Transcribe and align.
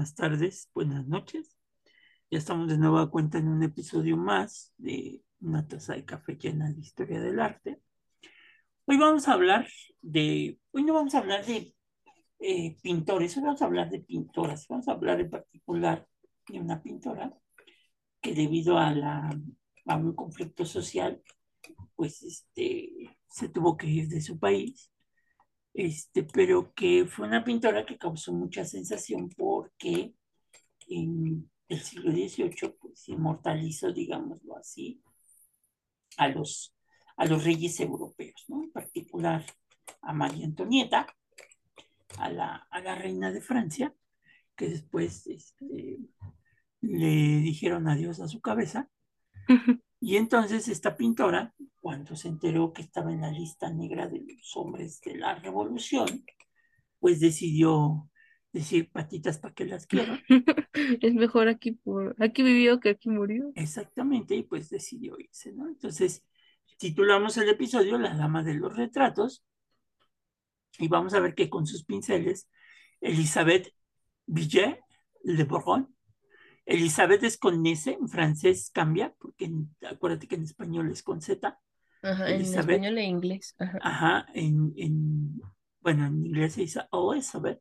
buenas 0.00 0.14
tardes, 0.14 0.70
buenas 0.72 1.06
noches. 1.06 1.58
Ya 2.30 2.38
estamos 2.38 2.68
de 2.68 2.78
nueva 2.78 3.10
cuenta 3.10 3.36
en 3.36 3.48
un 3.48 3.62
episodio 3.62 4.16
más 4.16 4.72
de 4.78 5.22
Una 5.42 5.68
taza 5.68 5.92
de 5.92 6.06
café 6.06 6.38
llena 6.38 6.72
de 6.72 6.80
historia 6.80 7.20
del 7.20 7.38
arte. 7.38 7.82
Hoy 8.86 8.96
vamos 8.96 9.28
a 9.28 9.34
hablar 9.34 9.68
de, 10.00 10.58
hoy 10.70 10.84
no 10.84 10.94
vamos 10.94 11.14
a 11.14 11.18
hablar 11.18 11.44
de 11.44 11.74
eh, 12.38 12.78
pintores, 12.80 13.36
hoy 13.36 13.42
vamos 13.42 13.60
a 13.60 13.66
hablar 13.66 13.90
de 13.90 14.00
pintoras. 14.00 14.66
Vamos 14.68 14.88
a 14.88 14.92
hablar 14.92 15.20
en 15.20 15.28
particular 15.28 16.08
de 16.48 16.60
una 16.60 16.82
pintora 16.82 17.30
que 18.22 18.34
debido 18.34 18.78
a, 18.78 18.94
a 19.84 19.96
un 19.96 20.14
conflicto 20.14 20.64
social, 20.64 21.22
pues 21.94 22.22
este, 22.22 23.18
se 23.28 23.50
tuvo 23.50 23.76
que 23.76 23.86
ir 23.86 24.08
de 24.08 24.22
su 24.22 24.38
país 24.38 24.89
este, 25.74 26.24
pero 26.24 26.72
que 26.74 27.06
fue 27.06 27.26
una 27.26 27.44
pintora 27.44 27.86
que 27.86 27.98
causó 27.98 28.32
mucha 28.32 28.64
sensación 28.64 29.28
porque 29.30 30.14
en 30.88 31.50
el 31.68 31.80
siglo 31.80 32.10
XVIII 32.12 32.76
pues, 32.80 33.08
inmortalizó, 33.08 33.92
digámoslo 33.92 34.56
así, 34.56 35.00
a 36.16 36.28
los, 36.28 36.74
a 37.16 37.26
los 37.26 37.44
reyes 37.44 37.78
europeos, 37.80 38.44
¿no? 38.48 38.64
en 38.64 38.72
particular 38.72 39.44
a 40.02 40.12
María 40.12 40.46
Antonieta, 40.46 41.06
a 42.18 42.30
la, 42.30 42.66
a 42.70 42.80
la 42.80 42.94
reina 42.96 43.30
de 43.30 43.40
Francia, 43.40 43.94
que 44.56 44.68
después 44.68 45.26
este, 45.26 45.98
le 46.80 47.40
dijeron 47.40 47.88
adiós 47.88 48.20
a 48.20 48.28
su 48.28 48.40
cabeza. 48.40 48.88
Y 50.00 50.16
entonces 50.16 50.68
esta 50.68 50.96
pintora, 50.96 51.54
cuando 51.80 52.16
se 52.16 52.28
enteró 52.28 52.72
que 52.72 52.82
estaba 52.82 53.12
en 53.12 53.20
la 53.20 53.30
lista 53.30 53.70
negra 53.70 54.08
de 54.08 54.20
los 54.20 54.56
hombres 54.56 55.00
de 55.02 55.16
la 55.16 55.34
revolución, 55.34 56.24
pues 56.98 57.20
decidió 57.20 58.08
decir 58.52 58.90
patitas 58.90 59.38
para 59.38 59.54
que 59.54 59.66
las 59.66 59.86
quiero. 59.86 60.14
es 60.74 61.14
mejor 61.14 61.48
aquí 61.48 61.72
por 61.72 62.16
aquí 62.18 62.42
vivió 62.42 62.80
que 62.80 62.90
aquí 62.90 63.10
murió. 63.10 63.52
Exactamente, 63.54 64.34
y 64.34 64.42
pues 64.42 64.70
decidió 64.70 65.18
irse, 65.18 65.52
¿no? 65.52 65.68
Entonces, 65.68 66.24
titulamos 66.78 67.36
el 67.36 67.50
episodio 67.50 67.98
La 67.98 68.16
Dama 68.16 68.42
de 68.42 68.54
los 68.54 68.74
Retratos, 68.74 69.44
y 70.78 70.88
vamos 70.88 71.14
a 71.14 71.20
ver 71.20 71.34
que 71.34 71.50
con 71.50 71.66
sus 71.66 71.84
pinceles, 71.84 72.48
Elizabeth 73.00 73.74
Villet 74.26 74.80
Le 75.24 75.44
Bourgon 75.44 75.94
Elizabeth 76.70 77.24
es 77.24 77.36
con 77.36 77.66
S, 77.66 77.90
en 77.90 78.08
francés 78.08 78.70
cambia, 78.72 79.12
porque 79.18 79.50
acuérdate 79.90 80.28
que 80.28 80.36
en 80.36 80.44
español 80.44 80.90
es 80.90 81.02
con 81.02 81.20
Z. 81.20 81.58
Ajá, 82.02 82.30
en 82.30 82.40
español 82.42 82.96
e 82.96 83.04
inglés. 83.04 83.56
Ajá, 83.58 84.26
en, 84.34 85.40
bueno, 85.80 86.06
en 86.06 86.26
inglés 86.26 86.54
se 86.54 86.62
dice 86.62 86.80
Elizabeth. 86.92 87.60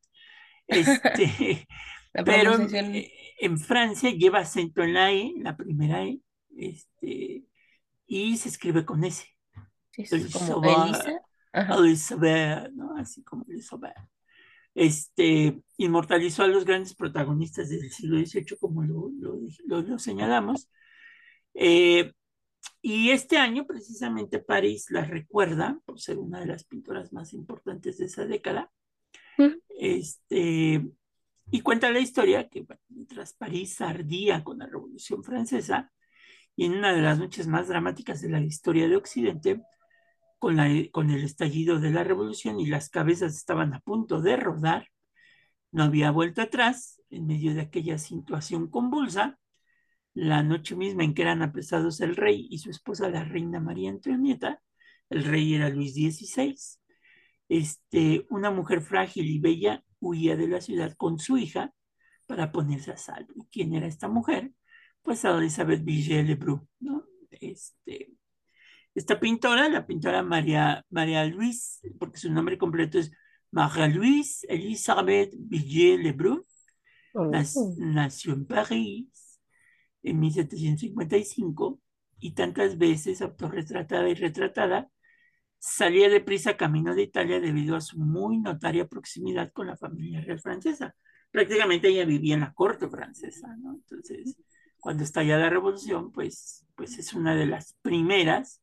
Este, 0.68 1.68
pero 2.26 2.56
en, 2.56 3.58
Francia 3.58 4.12
lleva 4.12 4.40
acento 4.40 4.84
en 4.84 4.94
la 4.94 5.12
E, 5.12 5.34
la 5.38 5.58
primera 5.58 6.04
E, 6.04 6.22
este, 6.56 7.46
y 8.06 8.38
se 8.38 8.50
escribe 8.50 8.86
con 8.86 9.04
S. 9.04 9.26
Sí, 9.92 10.04
es 10.04 10.32
como 10.32 10.64
Elisa. 10.64 11.20
Elizabeth, 11.52 12.72
¿no? 12.74 12.96
Así 12.96 13.24
como 13.24 13.44
Elizabeth 13.50 13.98
este, 14.76 15.62
inmortalizó 15.78 16.44
a 16.44 16.48
los 16.48 16.66
grandes 16.66 16.96
protagonistas 16.96 17.70
del 17.70 17.90
siglo 17.92 18.18
XVIII, 18.18 18.58
como 18.60 18.84
lo, 18.84 19.12
lo, 19.66 20.00
señalamos. 20.00 20.70
Eh, 21.54 22.12
y 22.82 23.10
este 23.12 23.38
año, 23.38 23.66
precisamente, 23.66 24.40
París 24.40 24.88
la 24.90 25.06
recuerda 25.06 25.80
por 25.86 26.00
ser 26.00 26.18
una 26.18 26.40
de 26.40 26.48
las 26.48 26.64
pintoras 26.64 27.12
más 27.14 27.34
importantes 27.34 27.98
de 27.98 28.06
esa 28.06 28.26
década. 28.26 28.72
Este, 29.78 30.86
y 31.52 31.62
cuenta 31.62 31.92
la 31.92 32.00
historia 32.00 32.50
que 32.50 32.66
mientras 32.90 33.34
París 33.34 33.80
ardía 33.82 34.44
con 34.44 34.60
la 34.60 34.68
Revolución 34.68 35.24
Francesa, 35.24 35.92
y 36.56 36.66
en 36.66 36.74
una 36.74 36.94
de 36.94 37.02
las 37.02 37.18
noches 37.18 37.48
más 37.48 37.70
dramáticas 37.70 38.22
de 38.22 38.30
la 38.30 38.42
historia 38.42 38.88
de 38.90 38.98
Occidente, 38.98 39.62
con, 40.40 40.60
el 40.60 41.24
estallido 41.24 41.80
de 41.80 41.92
la 41.92 42.04
revolución 42.04 42.60
y 42.60 42.66
las 42.66 42.90
cabezas 42.90 43.36
estaban 43.36 43.74
a 43.74 43.82
punto 43.82 44.22
de 44.22 44.38
rodar, 44.38 44.88
no 45.72 45.84
había 45.84 46.12
vuelta 46.12 46.44
atrás 46.44 47.02
en 47.10 47.28
medio 47.28 47.54
de 47.54 47.62
aquella 47.62 47.98
situación 47.98 48.70
convulsa. 48.70 49.38
La 50.14 50.44
noche 50.44 50.76
misma 50.76 51.04
en 51.04 51.14
que 51.14 51.22
eran 51.22 51.44
apresados 51.44 52.02
el 52.02 52.16
rey 52.16 52.48
y 52.50 52.60
su 52.60 52.72
esposa, 52.72 53.10
la 53.10 53.24
reina 53.24 53.60
María 53.60 53.92
Antonieta, 53.92 54.62
el 55.10 55.24
rey 55.24 55.54
era 55.54 55.70
Luis 55.70 55.94
XVI, 55.94 56.56
este, 57.50 58.26
una 58.30 58.52
mujer 58.52 58.82
frágil 58.82 59.30
y 59.30 59.40
bella 59.40 59.84
huía 60.00 60.36
de 60.36 60.48
la 60.48 60.62
ciudad 60.62 60.96
con 60.96 61.20
su 61.20 61.38
hija 61.38 61.74
para 62.26 62.52
ponerse 62.52 62.92
a 62.92 62.98
salvo. 62.98 63.48
¿Quién 63.52 63.74
era 63.76 63.88
esta 63.88 64.08
mujer? 64.08 64.54
Pues 65.02 65.24
Elizabeth 65.26 65.84
Villiers 65.84 66.28
Lebrun, 66.28 66.68
¿no? 66.80 67.04
Este, 67.32 68.19
esta 69.00 69.18
pintora, 69.18 69.70
la 69.70 69.88
pintora 69.88 70.24
María, 70.24 70.86
María 70.90 71.24
Luis, 71.26 71.80
porque 71.98 72.18
su 72.18 72.30
nombre 72.30 72.58
completo 72.58 73.00
es 73.00 73.12
María 73.50 73.88
Luis 73.88 74.46
Elisabeth 74.50 75.34
Villiers 75.38 76.04
Lebrun, 76.04 76.44
oh. 77.14 77.32
nació 77.78 78.34
en 78.34 78.46
París 78.46 79.40
en 80.04 80.20
1755 80.20 81.80
y 82.20 82.34
tantas 82.34 82.78
veces 82.78 83.22
autorretratada 83.22 84.10
y 84.10 84.16
retratada, 84.16 84.90
salía 85.60 86.10
deprisa 86.10 86.58
camino 86.58 86.94
de 86.94 87.04
Italia 87.04 87.40
debido 87.40 87.78
a 87.78 87.82
su 87.82 87.98
muy 87.98 88.38
notaria 88.38 88.86
proximidad 88.86 89.54
con 89.54 89.68
la 89.68 89.78
familia 89.78 90.20
real 90.20 90.42
francesa. 90.42 90.94
Prácticamente 91.32 91.88
ella 91.88 92.04
vivía 92.04 92.34
en 92.34 92.42
la 92.42 92.54
corte 92.54 92.90
francesa, 92.90 93.48
¿no? 93.62 93.76
Entonces, 93.76 94.36
cuando 94.78 95.06
estalla 95.06 95.38
la 95.38 95.50
revolución, 95.50 96.12
pues, 96.12 96.66
pues 96.76 97.00
es 97.00 97.14
una 97.14 97.34
de 97.34 97.46
las 97.46 97.78
primeras 97.82 98.62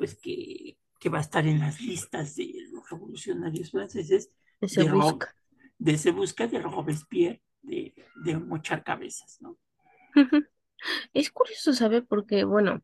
pues 0.00 0.14
que, 0.14 0.78
va 1.12 1.18
a 1.18 1.20
estar 1.20 1.46
en 1.46 1.60
las 1.60 1.78
listas 1.82 2.36
de 2.36 2.54
los 2.70 2.88
revolucionarios 2.88 3.70
franceses. 3.70 4.30
Se 4.66 4.84
de 4.84 4.90
busca. 4.90 5.34
de 5.78 5.98
se 5.98 6.10
busca 6.10 6.46
de 6.46 6.58
Robespierre, 6.58 7.42
de, 7.60 7.92
de 8.24 8.38
mochar 8.38 8.82
cabezas, 8.82 9.36
¿no? 9.42 9.58
Es 11.12 11.30
curioso, 11.30 11.74
¿sabe? 11.74 12.00
Porque, 12.00 12.44
bueno, 12.44 12.80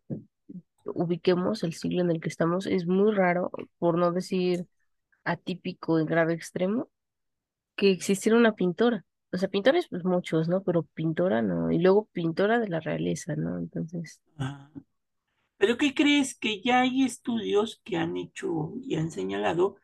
ubiquemos 0.84 1.62
el 1.62 1.72
siglo 1.72 2.02
en 2.02 2.10
el 2.10 2.20
que 2.20 2.28
estamos, 2.28 2.66
es 2.66 2.86
muy 2.86 3.14
raro, 3.14 3.50
por 3.78 3.96
no 3.96 4.12
decir 4.12 4.66
atípico 5.24 5.98
en 5.98 6.04
grave 6.04 6.34
extremo, 6.34 6.90
que 7.76 7.92
existiera 7.92 8.36
una 8.36 8.54
pintora. 8.54 9.06
O 9.32 9.38
sea, 9.38 9.48
pintores, 9.48 9.88
pues 9.88 10.04
muchos, 10.04 10.48
¿no? 10.48 10.62
Pero 10.62 10.82
pintora 10.82 11.40
no. 11.40 11.72
Y 11.72 11.78
luego 11.78 12.10
pintora 12.12 12.58
de 12.58 12.68
la 12.68 12.80
realeza, 12.80 13.36
¿no? 13.36 13.58
Entonces. 13.58 14.20
Pero 15.58 15.76
¿qué 15.76 15.94
crees? 15.94 16.38
Que 16.38 16.60
ya 16.60 16.80
hay 16.82 17.04
estudios 17.04 17.80
que 17.84 17.96
han 17.96 18.16
hecho 18.16 18.72
y 18.82 18.96
han 18.96 19.10
señalado 19.10 19.76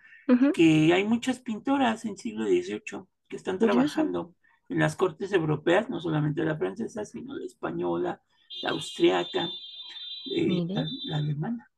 que 0.55 0.93
hay 0.95 1.05
muchas 1.05 1.41
pintoras 1.41 2.05
en 2.05 2.17
siglo 2.17 2.47
XVIII 2.47 3.05
que 3.29 3.37
están 3.37 3.59
trabajando 3.59 4.35
en 4.69 4.79
las 4.79 4.97
cortes 4.97 5.33
europeas, 5.33 5.91
no 5.91 6.01
solamente 6.01 6.45
la 6.45 6.57
francesa, 6.57 7.05
sino 7.05 7.35
la 7.37 7.45
española, 7.45 8.23
la 8.63 8.71
austriaca, 8.71 9.49
eh, 10.35 10.67
la, 11.09 11.17
alemana. 11.17 11.71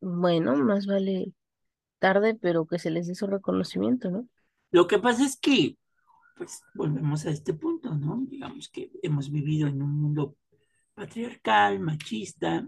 Bueno, 0.00 0.56
más 0.56 0.86
vale 0.86 1.32
tarde, 1.98 2.34
pero 2.34 2.66
que 2.66 2.78
se 2.78 2.90
les 2.90 3.06
dé 3.06 3.14
su 3.14 3.26
reconocimiento, 3.26 4.10
¿no? 4.10 4.28
Lo 4.70 4.86
que 4.86 4.98
pasa 4.98 5.24
es 5.24 5.36
que, 5.36 5.78
pues, 6.36 6.62
volvemos 6.74 7.24
a 7.26 7.30
este 7.30 7.54
punto, 7.54 7.94
¿no? 7.94 8.24
Digamos 8.28 8.68
que 8.68 8.90
hemos 9.02 9.30
vivido 9.30 9.68
en 9.68 9.82
un 9.82 10.00
mundo 10.00 10.36
patriarcal, 11.02 11.80
machista, 11.80 12.64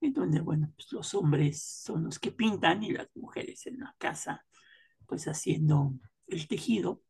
en 0.00 0.12
donde, 0.14 0.40
bueno, 0.40 0.72
pues 0.74 0.90
los 0.92 1.14
hombres 1.14 1.62
son 1.62 2.04
los 2.04 2.18
que 2.18 2.32
pintan 2.32 2.82
y 2.82 2.92
las 2.92 3.08
mujeres 3.14 3.66
en 3.66 3.78
la 3.80 3.94
casa, 3.98 4.46
pues 5.06 5.28
haciendo 5.28 5.92
el 6.28 6.48
tejido. 6.48 7.02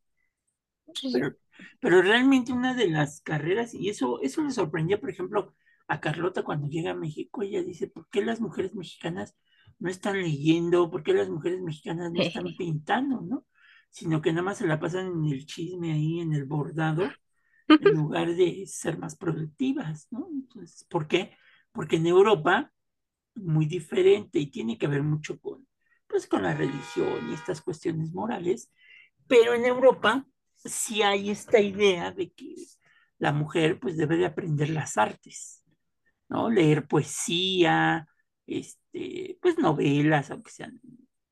Pero, 1.12 1.36
pero 1.80 2.02
realmente 2.02 2.52
una 2.52 2.74
de 2.74 2.88
las 2.88 3.20
carreras, 3.20 3.72
y 3.72 3.88
eso, 3.88 4.20
eso 4.20 4.42
le 4.42 4.50
sorprendía, 4.50 5.00
por 5.00 5.10
ejemplo, 5.10 5.54
a 5.86 6.00
Carlota 6.00 6.42
cuando 6.42 6.68
llega 6.68 6.90
a 6.90 6.94
México, 6.94 7.42
ella 7.42 7.62
dice, 7.62 7.86
¿por 7.86 8.08
qué 8.08 8.24
las 8.24 8.40
mujeres 8.40 8.74
mexicanas 8.74 9.36
no 9.78 9.88
están 9.88 10.20
leyendo? 10.20 10.90
¿Por 10.90 11.04
qué 11.04 11.14
las 11.14 11.30
mujeres 11.30 11.60
mexicanas 11.62 12.12
no 12.12 12.20
están 12.20 12.46
pintando, 12.58 13.20
no? 13.20 13.46
Sino 13.90 14.20
que 14.20 14.32
nada 14.32 14.42
más 14.42 14.58
se 14.58 14.66
la 14.66 14.80
pasan 14.80 15.06
en 15.06 15.24
el 15.26 15.46
chisme 15.46 15.92
ahí, 15.92 16.18
en 16.18 16.32
el 16.32 16.46
bordado, 16.46 17.08
en 17.68 17.94
lugar 17.94 18.34
de 18.34 18.64
ser 18.66 18.98
más 18.98 19.16
productivas, 19.16 20.08
¿no? 20.10 20.28
Entonces, 20.32 20.84
¿por 20.88 21.06
qué? 21.08 21.36
Porque 21.72 21.96
en 21.96 22.06
Europa, 22.06 22.72
muy 23.34 23.66
diferente 23.66 24.38
y 24.38 24.50
tiene 24.50 24.78
que 24.78 24.86
ver 24.86 25.02
mucho 25.02 25.40
con, 25.40 25.66
pues, 26.06 26.26
con 26.26 26.42
la 26.42 26.54
religión 26.54 27.30
y 27.30 27.34
estas 27.34 27.62
cuestiones 27.62 28.12
morales, 28.12 28.70
pero 29.26 29.54
en 29.54 29.64
Europa 29.64 30.26
sí 30.56 31.02
hay 31.02 31.30
esta 31.30 31.60
idea 31.60 32.12
de 32.12 32.30
que 32.32 32.54
la 33.18 33.32
mujer, 33.32 33.78
pues, 33.80 33.96
debe 33.96 34.16
de 34.16 34.26
aprender 34.26 34.70
las 34.70 34.98
artes, 34.98 35.64
¿no? 36.28 36.50
Leer 36.50 36.86
poesía, 36.86 38.06
este, 38.46 39.38
pues, 39.40 39.58
novelas, 39.58 40.30
aunque 40.30 40.50
sean, 40.50 40.80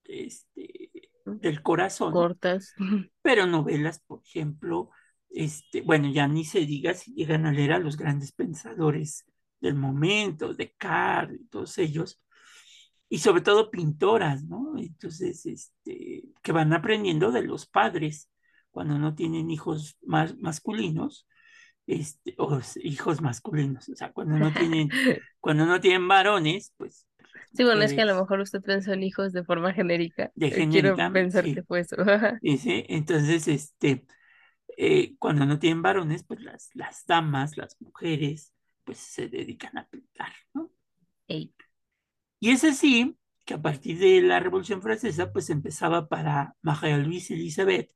este, 0.05 0.91
del 1.27 1.63
corazón, 1.63 2.13
Cortas. 2.13 2.75
pero 3.23 3.47
novelas, 3.47 4.01
por 4.07 4.23
ejemplo, 4.25 4.91
este, 5.31 5.83
bueno, 5.83 6.11
ya 6.13 6.29
ni 6.29 6.45
se 6.45 6.61
diga 6.67 6.95
si 6.95 7.13
llegan 7.15 7.47
a 7.47 7.53
leer 7.53 7.73
a 7.73 7.79
los 7.79 7.97
grandes 7.97 8.33
pensadores 8.33 9.25
del 9.61 9.75
momento, 9.75 10.55
Descartes 10.55 11.41
y 11.41 11.47
todos 11.49 11.79
ellos, 11.79 12.21
y 13.09 13.19
sobre 13.19 13.43
todo 13.43 13.71
pintoras, 13.71 14.45
¿no? 14.45 14.75
Entonces, 14.79 15.45
este, 15.47 16.25
que 16.43 16.53
van 16.53 16.73
aprendiendo 16.73 17.33
de 17.33 17.43
los 17.43 17.67
padres 17.67 18.31
cuando 18.71 18.99
no 18.99 19.15
tienen 19.15 19.51
hijos 19.51 19.97
más 20.03 20.37
masculinos, 20.39 21.27
este, 21.87 22.35
o 22.39 22.61
hijos 22.83 23.21
masculinos, 23.23 23.89
o 23.89 23.97
sea, 23.97 24.13
cuando 24.13 24.39
no 24.39 24.53
tienen, 24.53 24.89
cuando 25.41 25.67
no 25.67 25.81
tienen 25.81 26.07
varones, 26.09 26.73
pues. 26.77 27.07
Sí, 27.53 27.65
bueno, 27.65 27.83
es 27.83 27.95
que 27.95 28.03
a 28.03 28.05
lo 28.05 28.15
mejor 28.21 28.41
usted 28.41 28.61
pensó 28.63 28.93
en 28.93 29.03
hijos 29.03 29.33
de 29.33 29.45
forma 29.45 29.73
genérica. 29.73 30.33
De 30.35 30.47
Eh, 30.49 30.51
genérica, 30.51 30.95
Quiero 30.97 31.13
pensar 31.13 31.45
sí. 31.45 31.55
que 31.55 31.63
fue 31.63 31.81
eso. 31.81 31.97
Sí, 32.43 32.85
entonces, 32.89 33.49
este, 33.49 34.07
eh, 34.77 35.17
cuando 35.19 35.47
no 35.47 35.59
tienen 35.59 35.83
varones, 35.83 36.25
pues 36.25 36.41
las, 36.43 36.71
las 36.75 37.07
damas, 37.07 37.57
las 37.57 37.81
mujeres, 37.81 38.55
pues 38.85 38.99
se 38.99 39.29
dedican 39.29 39.79
a 39.79 39.89
pintar, 39.89 40.33
¿no? 40.55 40.71
Y 42.41 42.51
es 42.51 42.65
así 42.65 43.17
que 43.45 43.55
a 43.55 43.63
partir 43.63 43.99
de 43.99 44.23
la 44.23 44.41
Revolución 44.41 44.83
Francesa, 44.83 45.33
pues 45.33 45.51
empezaba 45.51 46.09
para 46.09 46.55
María 46.63 46.99
Luisa 46.99 47.35
Elizabeth 47.35 47.91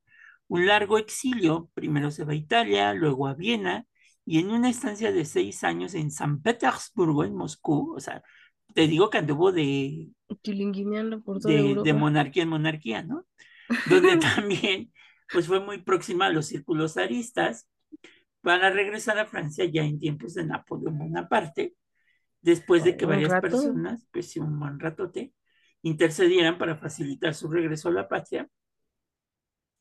un 0.49 0.67
largo 0.67 0.99
exilio. 0.99 1.71
Primero 1.75 2.11
se 2.11 2.25
va 2.25 2.33
a 2.33 2.37
Italia, 2.37 2.93
luego 2.95 3.27
a 3.27 3.35
Viena, 3.35 3.87
y 4.27 4.39
en 4.39 4.51
una 4.51 4.71
estancia 4.71 5.13
de 5.13 5.25
seis 5.25 5.65
años 5.65 5.95
en 5.95 6.11
San 6.11 6.41
Petersburgo, 6.43 7.25
en 7.25 7.35
Moscú, 7.35 7.95
o 7.97 8.01
sea, 8.01 8.23
te 8.75 8.87
digo 8.87 9.11
que 9.11 9.19
anduvo 9.19 9.53
de, 9.53 10.11
por 11.23 11.39
toda 11.41 11.55
de, 11.55 11.77
de 11.85 11.93
monarquía 11.93 12.43
en 12.43 12.49
monarquía, 12.49 13.03
¿no? 13.03 13.27
Donde 13.89 14.17
también, 14.19 14.93
pues 15.35 15.49
fue 15.49 15.61
muy 15.61 15.83
próxima 15.83 16.27
a 16.27 16.31
los 16.31 16.47
círculos 16.47 16.95
zaristas, 16.95 17.69
para 18.41 18.71
regresar 18.71 19.19
a 19.19 19.27
Francia 19.27 19.65
ya 19.65 19.83
en 19.83 19.99
tiempos 19.99 20.35
de 20.35 20.47
Napoleón 20.47 20.99
Bonaparte, 20.99 21.75
después 22.41 22.85
de 22.85 22.97
que 22.97 23.05
varias 23.05 23.31
rato. 23.31 23.43
personas, 23.43 24.07
pues 24.13 24.31
sí, 24.31 24.39
un 24.39 24.61
buen 24.61 24.79
ratote, 24.79 25.35
intercedieran 25.83 26.57
para 26.57 26.77
facilitar 26.77 27.35
su 27.35 27.51
regreso 27.51 27.89
a 27.89 27.93
la 27.93 28.09
patria 28.09 28.49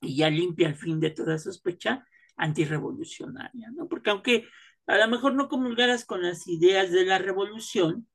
y 0.01 0.15
ya 0.17 0.29
limpia 0.29 0.67
el 0.67 0.75
fin 0.75 0.99
de 0.99 1.11
toda 1.11 1.37
sospecha 1.37 2.05
antirrevolucionaria, 2.35 3.69
¿no? 3.71 3.87
Porque 3.87 4.09
aunque 4.09 4.47
a 4.87 4.97
lo 4.97 5.07
mejor 5.07 5.35
no 5.35 5.49
comulgaras 5.49 6.03
con 6.03 6.23
las 6.23 6.47
ideas 6.47 6.91
de 6.91 7.05
la 7.05 7.19
revolución, 7.19 8.07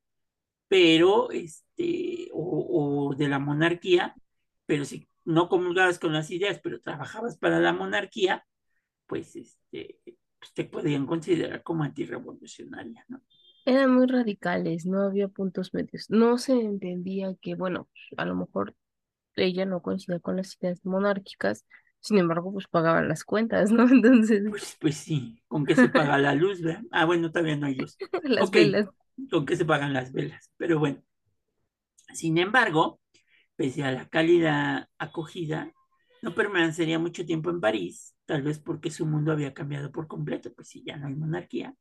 pero, 0.67 1.31
este, 1.31 2.29
o, 2.33 3.11
o 3.11 3.15
de 3.15 3.29
la 3.29 3.39
monarquía, 3.39 4.15
pero 4.67 4.85
si 4.85 5.09
no 5.29 5.49
comulgabas 5.49 5.99
con 5.99 6.13
las 6.13 6.31
ideas, 6.31 6.61
pero 6.63 6.81
trabajabas 6.81 7.39
para 7.39 7.61
la 7.61 7.73
monarquía, 7.73 8.47
pues, 9.07 9.37
este, 9.37 10.01
pues 10.39 10.55
te 10.55 10.65
podían 10.65 11.07
considerar 11.07 11.63
como 11.63 11.85
antirrevolucionaria, 11.85 13.05
¿no? 13.09 13.23
Eran 13.65 13.95
muy 13.95 14.07
radicales, 14.07 14.87
no 14.87 15.03
había 15.03 15.29
puntos 15.29 15.75
medios. 15.75 16.07
No 16.11 16.39
se 16.39 16.53
entendía 16.55 17.35
que, 17.41 17.55
bueno, 17.55 17.89
a 18.17 18.25
lo 18.25 18.35
mejor 18.35 18.75
ella 19.37 19.67
no 19.67 19.83
coincidía 19.83 20.21
con 20.21 20.37
las 20.37 20.57
ideas 20.61 20.85
monárquicas, 20.85 21.67
sin 22.01 22.19
embargo, 22.19 22.53
pues 22.53 22.69
pagaban 22.69 23.09
las 23.09 23.25
cuentas, 23.25 23.73
¿no? 23.73 23.85
Entonces, 23.91 24.45
Pues, 24.51 24.77
pues 24.81 24.97
sí, 24.97 25.43
¿con 25.49 25.67
qué 25.67 25.75
se 25.77 25.89
paga 25.89 26.19
la 26.19 26.35
luz, 26.35 26.63
verdad? 26.63 26.83
Ah, 26.91 27.05
bueno, 27.05 27.31
todavía 27.31 27.57
no 27.57 27.67
hay 27.67 27.75
luz. 27.75 27.97
las 28.25 28.51
velas. 28.51 28.89
¿con 29.31 29.47
qué 29.47 29.57
se 29.57 29.65
pagan 29.65 29.93
las 29.93 30.13
velas? 30.13 30.51
Pero 30.57 30.79
bueno, 30.79 31.03
sin 32.15 32.39
embargo, 32.39 33.01
pese 33.59 33.83
a 33.83 33.91
la 33.91 34.09
cálida 34.09 34.89
acogida, 34.99 35.73
no 36.23 36.33
permanecería 36.33 37.01
mucho 37.01 37.27
tiempo 37.27 37.51
en 37.51 37.61
París, 37.61 38.15
tal 38.25 38.43
vez 38.43 38.61
porque 38.61 38.89
su 38.89 39.05
mundo 39.05 39.33
había 39.33 39.53
cambiado 39.53 39.91
por 39.91 40.07
completo, 40.07 40.55
pues 40.55 40.69
si 40.69 40.85
ya 40.85 40.97
no 40.97 41.09
hay 41.09 41.17
monarquía. 41.17 41.75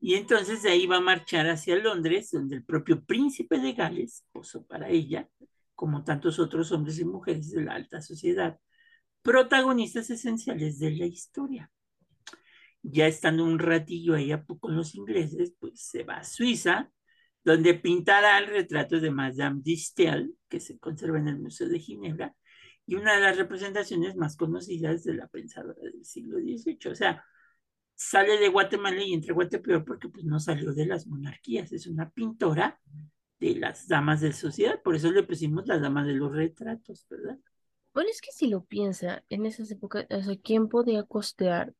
Y 0.00 0.14
entonces 0.14 0.64
de 0.64 0.72
ahí 0.72 0.86
va 0.86 0.96
a 0.96 1.00
marchar 1.00 1.48
hacia 1.48 1.76
Londres, 1.76 2.30
donde 2.32 2.56
el 2.56 2.64
propio 2.64 3.04
príncipe 3.04 3.60
de 3.60 3.72
Gales 3.72 4.26
posó 4.32 4.66
para 4.66 4.88
ella, 4.88 5.28
como 5.76 6.02
tantos 6.02 6.40
otros 6.40 6.72
hombres 6.72 6.98
y 6.98 7.04
mujeres 7.04 7.52
de 7.52 7.62
la 7.62 7.74
alta 7.74 8.00
sociedad, 8.02 8.58
protagonistas 9.22 10.10
esenciales 10.10 10.80
de 10.80 10.90
la 10.90 11.06
historia. 11.06 11.70
Ya 12.82 13.06
estando 13.06 13.44
un 13.44 13.60
ratillo 13.60 14.14
ahí 14.14 14.32
con 14.60 14.76
los 14.76 14.96
ingleses, 14.96 15.54
pues 15.60 15.80
se 15.80 16.02
va 16.02 16.16
a 16.16 16.24
Suiza, 16.24 16.90
donde 17.44 17.74
pintará 17.74 18.38
el 18.38 18.46
retrato 18.46 19.00
de 19.00 19.10
Madame 19.10 19.60
de 19.62 19.76
Stael, 19.76 20.34
que 20.48 20.60
se 20.60 20.78
conserva 20.78 21.18
en 21.18 21.28
el 21.28 21.38
Museo 21.38 21.68
de 21.68 21.78
Ginebra, 21.78 22.34
y 22.86 22.96
una 22.96 23.14
de 23.14 23.20
las 23.20 23.36
representaciones 23.36 24.16
más 24.16 24.36
conocidas 24.36 25.04
de 25.04 25.14
la 25.14 25.28
pensadora 25.28 25.80
del 25.80 26.04
siglo 26.04 26.38
XVIII. 26.38 26.90
O 26.90 26.94
sea, 26.94 27.24
sale 27.94 28.38
de 28.38 28.48
Guatemala 28.48 29.02
y 29.02 29.12
entra 29.12 29.32
a 29.32 29.34
Guatepeor 29.34 29.84
porque 29.84 30.08
pues 30.08 30.24
no 30.24 30.40
salió 30.40 30.72
de 30.72 30.86
las 30.86 31.06
monarquías, 31.06 31.72
es 31.72 31.86
una 31.86 32.10
pintora 32.10 32.80
de 33.38 33.56
las 33.56 33.88
damas 33.88 34.20
de 34.20 34.32
sociedad, 34.32 34.80
por 34.82 34.94
eso 34.94 35.10
le 35.10 35.22
pusimos 35.22 35.66
las 35.66 35.80
damas 35.80 36.06
de 36.06 36.14
los 36.14 36.32
retratos, 36.32 37.06
¿verdad? 37.08 37.38
Bueno, 37.92 38.10
es 38.10 38.20
que 38.20 38.32
si 38.32 38.48
lo 38.48 38.64
piensa, 38.64 39.22
en 39.28 39.46
esas 39.46 39.70
épocas, 39.70 40.06
o 40.10 40.40
¿quién 40.42 40.68
podía 40.68 41.04
costear 41.04 41.74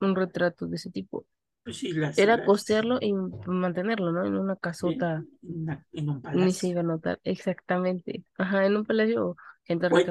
un 0.00 0.14
retrato 0.14 0.66
de 0.66 0.76
ese 0.76 0.90
tipo? 0.90 1.26
Pues 1.66 1.78
sí, 1.78 1.92
las, 1.92 2.24
Era 2.24 2.36
las 2.36 2.42
costearlo 2.42 2.98
y 3.00 3.14
mantenerlo, 3.46 4.12
¿no? 4.12 4.24
En 4.26 4.36
una 4.36 4.56
casota, 4.56 5.24
en 5.42 5.62
una- 5.62 5.86
en 5.92 6.10
un 6.10 6.22
ni 6.30 6.52
se 6.54 6.66
palacio. 6.66 6.68
iba 6.68 6.80
a 6.80 6.84
notar 6.84 7.20
exactamente. 7.24 8.24
Ajá, 8.38 8.64
en 8.66 8.76
un 8.76 8.84
palacio, 8.86 9.36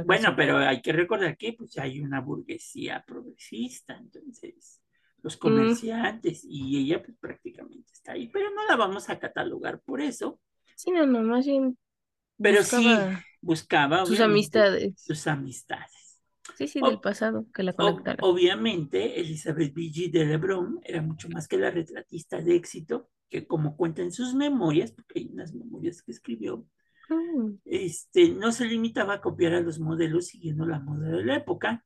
Bueno, 0.04 0.36
sí. 0.36 0.38
pero 0.38 0.58
hay 0.60 0.82
que 0.82 0.94
recordar 0.94 1.38
que 1.38 1.54
pues 1.54 1.78
hay 1.78 2.00
una 2.00 2.22
burguesía 2.22 3.04
progresista, 3.06 3.98
entonces 3.98 4.82
los 5.22 5.36
Mm, 5.46 5.76
comerciantes 5.78 6.44
y 6.48 6.78
ella 6.78 7.02
pues 7.04 7.18
prácticamente 7.20 7.92
está 7.94 8.14
ahí, 8.14 8.28
pero 8.30 8.50
no 8.52 8.66
la 8.68 8.76
vamos 8.78 9.10
a 9.10 9.20
catalogar 9.20 9.82
por 9.82 10.02
eso, 10.02 10.40
sí, 10.76 10.92
no, 10.92 11.06
no, 11.06 11.22
más 11.24 11.46
bien 11.46 11.78
pero 12.42 12.64
sí 12.64 13.12
buscaba 13.42 14.06
sus 14.06 14.20
amistades, 14.22 14.94
sus 14.96 15.28
amistades. 15.28 15.92
Sí, 16.56 16.68
sí, 16.68 16.82
del 16.82 16.98
O- 16.98 17.02
pasado, 17.02 17.46
que 17.54 17.64
la 17.64 17.74
o- 17.78 17.78
conectaran. 17.78 18.26
obviamente 18.30 19.20
Elizabeth 19.20 19.74
Vigée 19.74 20.10
de 20.10 20.26
Lebrun 20.26 20.80
era 20.84 21.02
mucho 21.02 21.30
más 21.30 21.48
que 21.48 21.58
la 21.58 21.72
retratista 21.72 22.42
de 22.42 22.56
éxito, 22.56 23.10
que 23.30 23.48
como 23.48 23.76
cuenta 23.78 24.02
en 24.02 24.12
sus 24.12 24.34
memorias, 24.36 24.92
porque 24.92 25.20
hay 25.20 25.30
unas 25.34 25.54
memorias 25.54 26.02
que 26.04 26.12
escribió, 26.12 26.66
Mm, 27.10 27.58
este, 27.66 28.30
no 28.30 28.52
se 28.52 28.66
limitaba 28.66 29.16
a 29.16 29.22
copiar 29.22 29.54
a 29.54 29.62
los 29.62 29.80
modelos 29.80 30.28
siguiendo 30.28 30.66
la 30.66 30.80
moda 30.80 31.10
de 31.10 31.26
la 31.26 31.38
época, 31.38 31.86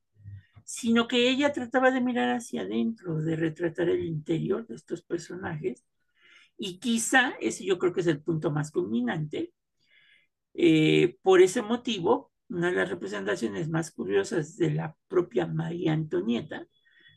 sino 0.65 1.07
que 1.07 1.29
ella 1.29 1.53
trataba 1.53 1.91
de 1.91 2.01
mirar 2.01 2.29
hacia 2.35 2.63
adentro, 2.63 3.21
de 3.21 3.35
retratar 3.35 3.89
el 3.89 4.05
interior 4.05 4.67
de 4.67 4.75
estos 4.75 5.01
personajes, 5.03 5.85
y 6.57 6.79
quizá 6.79 7.33
ese 7.41 7.65
yo 7.65 7.79
creo 7.79 7.93
que 7.93 8.01
es 8.01 8.07
el 8.07 8.21
punto 8.21 8.51
más 8.51 8.71
culminante. 8.71 9.53
Eh, 10.53 11.17
por 11.21 11.41
ese 11.41 11.61
motivo, 11.61 12.28
una 12.49 12.69
de 12.69 12.75
las 12.75 12.89
representaciones 12.89 13.69
más 13.69 13.91
curiosas 13.91 14.57
de 14.57 14.71
la 14.71 14.95
propia 15.07 15.45
María 15.45 15.93
Antonieta 15.93 16.67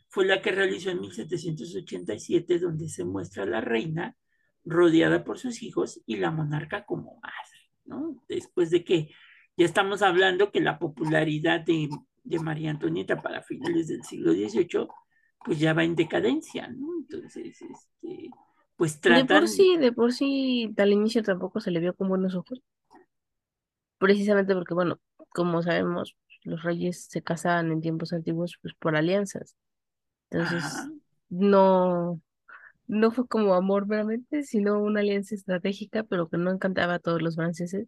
fue 0.09 0.25
la 0.25 0.41
que 0.41 0.51
realizó 0.51 0.91
en 0.91 1.01
1787, 1.01 2.59
donde 2.59 2.87
se 2.87 3.03
muestra 3.03 3.43
a 3.43 3.47
la 3.47 3.61
reina 3.61 4.15
rodeada 4.63 5.23
por 5.23 5.39
sus 5.39 5.63
hijos 5.63 6.01
y 6.05 6.17
la 6.17 6.31
monarca 6.31 6.85
como 6.85 7.19
madre, 7.19 7.71
¿no? 7.85 8.23
Después 8.29 8.69
de 8.69 8.83
que 8.83 9.09
ya 9.57 9.65
estamos 9.65 10.01
hablando 10.01 10.51
que 10.51 10.61
la 10.61 10.79
popularidad 10.79 11.61
de, 11.61 11.89
de 12.23 12.39
María 12.39 12.71
Antonieta 12.71 13.21
para 13.21 13.41
finales 13.41 13.87
del 13.87 14.03
siglo 14.03 14.33
XVIII, 14.33 14.87
pues 15.43 15.59
ya 15.59 15.73
va 15.73 15.83
en 15.83 15.95
decadencia, 15.95 16.67
¿no? 16.67 16.87
Entonces, 16.99 17.61
este, 17.61 18.29
pues 18.75 19.01
De 19.01 19.09
por 19.09 19.25
tratan, 19.25 19.47
sí, 19.47 19.77
de 19.77 19.91
por 19.91 20.13
sí, 20.13 20.73
al 20.77 20.91
inicio 20.91 21.23
tampoco 21.23 21.59
se 21.59 21.71
le 21.71 21.79
vio 21.79 21.95
con 21.95 22.07
buenos 22.07 22.35
ojos, 22.35 22.61
precisamente 23.97 24.53
porque, 24.53 24.73
bueno, 24.73 24.99
como 25.33 25.61
sabemos, 25.63 26.15
los 26.43 26.63
reyes 26.63 27.05
se 27.09 27.23
casaban 27.23 27.71
en 27.71 27.81
tiempos 27.81 28.13
antiguos 28.13 28.57
pues 28.61 28.73
por 28.79 28.95
alianzas. 28.95 29.55
ajá, 30.37 30.69
Entonces, 30.69 30.91
no, 31.29 32.21
no 32.87 33.11
fue 33.11 33.27
como 33.27 33.55
amor 33.55 33.87
meramente, 33.87 34.43
sino 34.43 34.79
una 34.81 35.01
alianza 35.01 35.35
estratégica, 35.35 36.03
pero 36.03 36.29
que 36.29 36.37
no 36.37 36.51
encantaba 36.51 36.95
a 36.95 36.99
todos 36.99 37.21
los 37.21 37.35
franceses. 37.35 37.87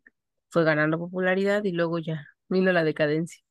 Fue 0.50 0.64
ganando 0.66 1.00
popularidad 1.00 1.64
y 1.66 1.72
luego 1.74 2.00
ya 2.00 2.28
vino 2.50 2.72
la 2.74 2.84
decadencia. 2.84 3.42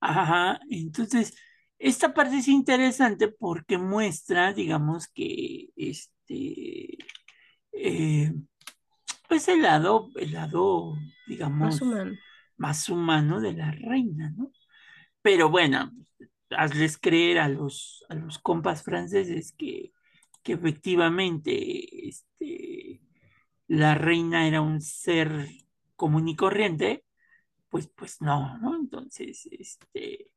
ajá, 0.00 0.60
entonces, 0.70 1.34
esta 1.78 2.14
parte 2.14 2.38
es 2.38 2.48
interesante 2.48 3.28
porque 3.28 3.78
muestra, 3.78 4.52
digamos 4.52 5.08
que, 5.08 5.68
este, 5.76 6.98
eh, 7.72 8.32
pues 9.28 9.48
el 9.48 9.62
lado, 9.62 10.10
el 10.16 10.32
lado, 10.32 10.94
Más 11.58 11.80
digamos, 11.80 11.82
humano. 11.82 12.16
Más 12.56 12.88
humano 12.88 13.40
de 13.40 13.52
la 13.54 13.70
reina, 13.72 14.32
¿no? 14.36 14.52
Pero 15.22 15.50
bueno, 15.50 15.92
hazles 16.50 16.98
creer 16.98 17.38
a 17.38 17.48
los, 17.48 18.04
a 18.08 18.14
los 18.14 18.38
compas 18.38 18.82
franceses 18.82 19.52
que, 19.56 19.92
que 20.42 20.54
efectivamente 20.54 22.08
este, 22.08 23.00
la 23.68 23.94
reina 23.94 24.46
era 24.48 24.60
un 24.60 24.80
ser 24.80 25.48
común 25.96 26.28
y 26.28 26.36
corriente, 26.36 27.04
pues, 27.70 27.88
pues 27.96 28.20
no, 28.20 28.58
¿no? 28.58 28.76
Entonces, 28.76 29.48
este, 29.52 30.28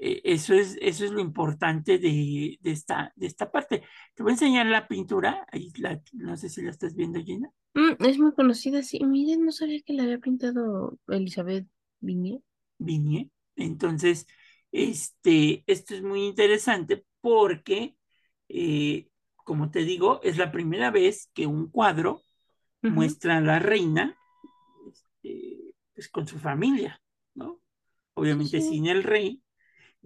eso 0.00 0.54
es, 0.54 0.76
eso 0.80 1.04
es 1.04 1.10
lo 1.10 1.20
importante 1.20 1.98
de, 1.98 2.58
de 2.60 2.70
esta, 2.70 3.12
de 3.16 3.26
esta 3.26 3.50
parte. 3.50 3.82
Te 4.14 4.22
voy 4.22 4.30
a 4.30 4.34
enseñar 4.34 4.66
la 4.66 4.88
pintura, 4.88 5.46
ahí 5.50 5.72
la, 5.78 6.00
no 6.12 6.36
sé 6.36 6.48
si 6.48 6.62
la 6.62 6.70
estás 6.70 6.94
viendo, 6.94 7.22
Gina. 7.22 7.50
Mm, 7.74 8.04
es 8.04 8.18
muy 8.18 8.32
conocida, 8.34 8.82
sí. 8.82 9.04
Miren, 9.04 9.44
no 9.44 9.52
sabía 9.52 9.80
que 9.82 9.92
la 9.92 10.04
había 10.04 10.18
pintado 10.18 10.98
Elizabeth 11.08 11.66
Viñé. 12.00 12.40
Viñé. 12.78 13.30
Entonces, 13.56 14.26
este, 14.72 15.64
esto 15.66 15.94
es 15.94 16.02
muy 16.02 16.24
interesante 16.24 17.04
porque, 17.20 17.96
eh, 18.48 19.08
como 19.36 19.70
te 19.70 19.80
digo, 19.80 20.20
es 20.22 20.36
la 20.36 20.52
primera 20.52 20.90
vez 20.90 21.30
que 21.34 21.46
un 21.46 21.70
cuadro 21.70 22.22
muestra 22.82 23.38
a 23.38 23.40
la 23.40 23.58
reina 23.58 24.16
este, 24.88 25.74
pues, 25.94 26.08
con 26.08 26.28
su 26.28 26.38
familia, 26.38 27.00
¿no? 27.34 27.60
Obviamente 28.14 28.60
sí. 28.60 28.68
sin 28.68 28.86
el 28.86 29.02
rey. 29.02 29.42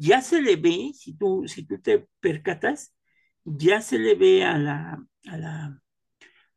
Ya 0.01 0.23
se 0.23 0.41
le 0.43 0.57
ve, 0.57 0.93
si 0.95 1.15
tú, 1.17 1.45
si 1.47 1.67
tú 1.67 1.81
te 1.81 2.09
percatas, 2.21 2.95
ya 3.45 3.81
se 3.83 3.99
le 3.99 4.15
ve 4.15 4.45
a 4.45 4.57
la, 4.59 5.07
a 5.27 5.37
la, 5.39 5.83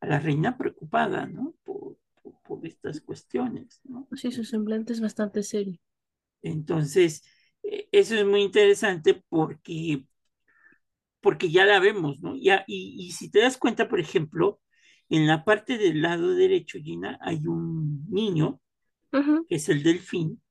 a 0.00 0.06
la 0.06 0.18
reina 0.20 0.56
preocupada, 0.58 1.26
¿no? 1.26 1.54
Por, 1.64 1.98
por, 2.22 2.34
por 2.42 2.66
estas 2.66 3.00
cuestiones, 3.00 3.80
¿no? 3.84 4.08
Sí, 4.14 4.32
su 4.32 4.44
semblante 4.44 4.94
es 4.94 5.00
bastante 5.02 5.42
serio. 5.42 5.78
Entonces, 6.42 7.22
eh, 7.62 7.88
eso 7.92 8.14
es 8.16 8.26
muy 8.26 8.42
interesante 8.42 9.22
porque, 9.28 10.04
porque 11.20 11.50
ya 11.50 11.64
la 11.64 11.80
vemos, 11.80 12.20
¿no? 12.20 12.36
Ya, 12.36 12.64
y, 12.66 12.96
y 12.98 13.12
si 13.12 13.30
te 13.30 13.40
das 13.40 13.56
cuenta, 13.58 13.88
por 13.88 14.00
ejemplo, 14.00 14.60
en 15.08 15.26
la 15.26 15.44
parte 15.44 15.78
del 15.78 16.02
lado 16.02 16.34
derecho, 16.34 16.78
Gina, 16.78 17.18
hay 17.22 17.46
un 17.46 18.06
niño, 18.10 18.60
que 19.48 19.56
es 19.56 19.68
el 19.70 19.82
delfín. 19.82 20.42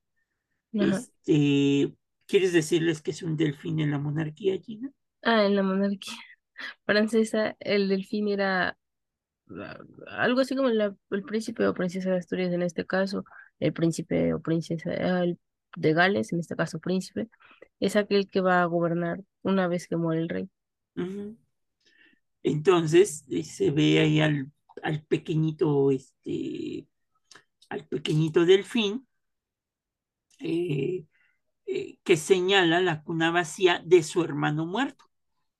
Este, 0.77 1.93
¿quieres 2.33 2.51
decirles 2.53 3.03
que 3.03 3.11
es 3.11 3.21
un 3.21 3.37
delfín 3.37 3.79
en 3.79 3.91
la 3.91 3.99
monarquía, 3.99 4.57
Gina? 4.59 4.91
Ah, 5.21 5.45
en 5.45 5.55
la 5.55 5.63
monarquía 5.63 6.13
francesa, 6.85 7.55
el 7.59 7.89
delfín 7.89 8.29
era 8.29 8.77
ah, 9.59 9.79
algo 10.09 10.41
así 10.41 10.55
como 10.55 10.69
la- 10.69 10.95
el 11.11 11.23
príncipe 11.23 11.67
o 11.67 11.73
princesa 11.75 12.11
de 12.11 12.17
Asturias 12.19 12.53
en 12.53 12.63
este 12.63 12.85
caso, 12.85 13.25
el 13.59 13.73
príncipe 13.73 14.33
o 14.33 14.41
princesa 14.41 14.93
el 15.23 15.39
de 15.77 15.93
Gales, 15.93 16.33
en 16.33 16.39
este 16.41 16.55
caso 16.57 16.79
príncipe, 16.79 17.29
es 17.79 17.95
aquel 17.97 18.29
que 18.29 18.41
va 18.41 18.61
a 18.63 18.65
gobernar 18.65 19.21
una 19.43 19.67
vez 19.67 19.87
que 19.87 19.97
muere 19.97 20.21
el 20.21 20.29
rey. 20.29 20.49
Entonces, 22.43 23.23
eh, 23.29 23.43
se 23.43 23.71
ve 23.71 23.99
ahí 23.99 24.19
al, 24.21 24.51
al 24.83 25.03
pequeñito, 25.03 25.91
este, 25.91 26.87
al 27.69 27.87
pequeñito 27.87 28.45
delfín, 28.45 29.07
eh, 30.39 31.05
eh, 31.65 31.97
que 32.03 32.17
señala 32.17 32.81
la 32.81 33.03
cuna 33.03 33.31
vacía 33.31 33.81
de 33.85 34.03
su 34.03 34.23
hermano 34.23 34.65
muerto. 34.65 35.05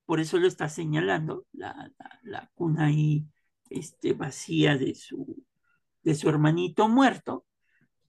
Por 0.06 0.20
eso 0.20 0.38
lo 0.38 0.48
está 0.48 0.70
señalando, 0.70 1.46
la, 1.54 1.92
la, 1.98 2.20
la 2.24 2.52
cuna 2.56 2.88
ahí 2.88 3.26
este, 3.70 4.14
vacía 4.14 4.78
de 4.78 4.96
su, 4.96 5.46
de 6.04 6.16
su 6.16 6.30
hermanito 6.30 6.90
muerto, 6.90 7.46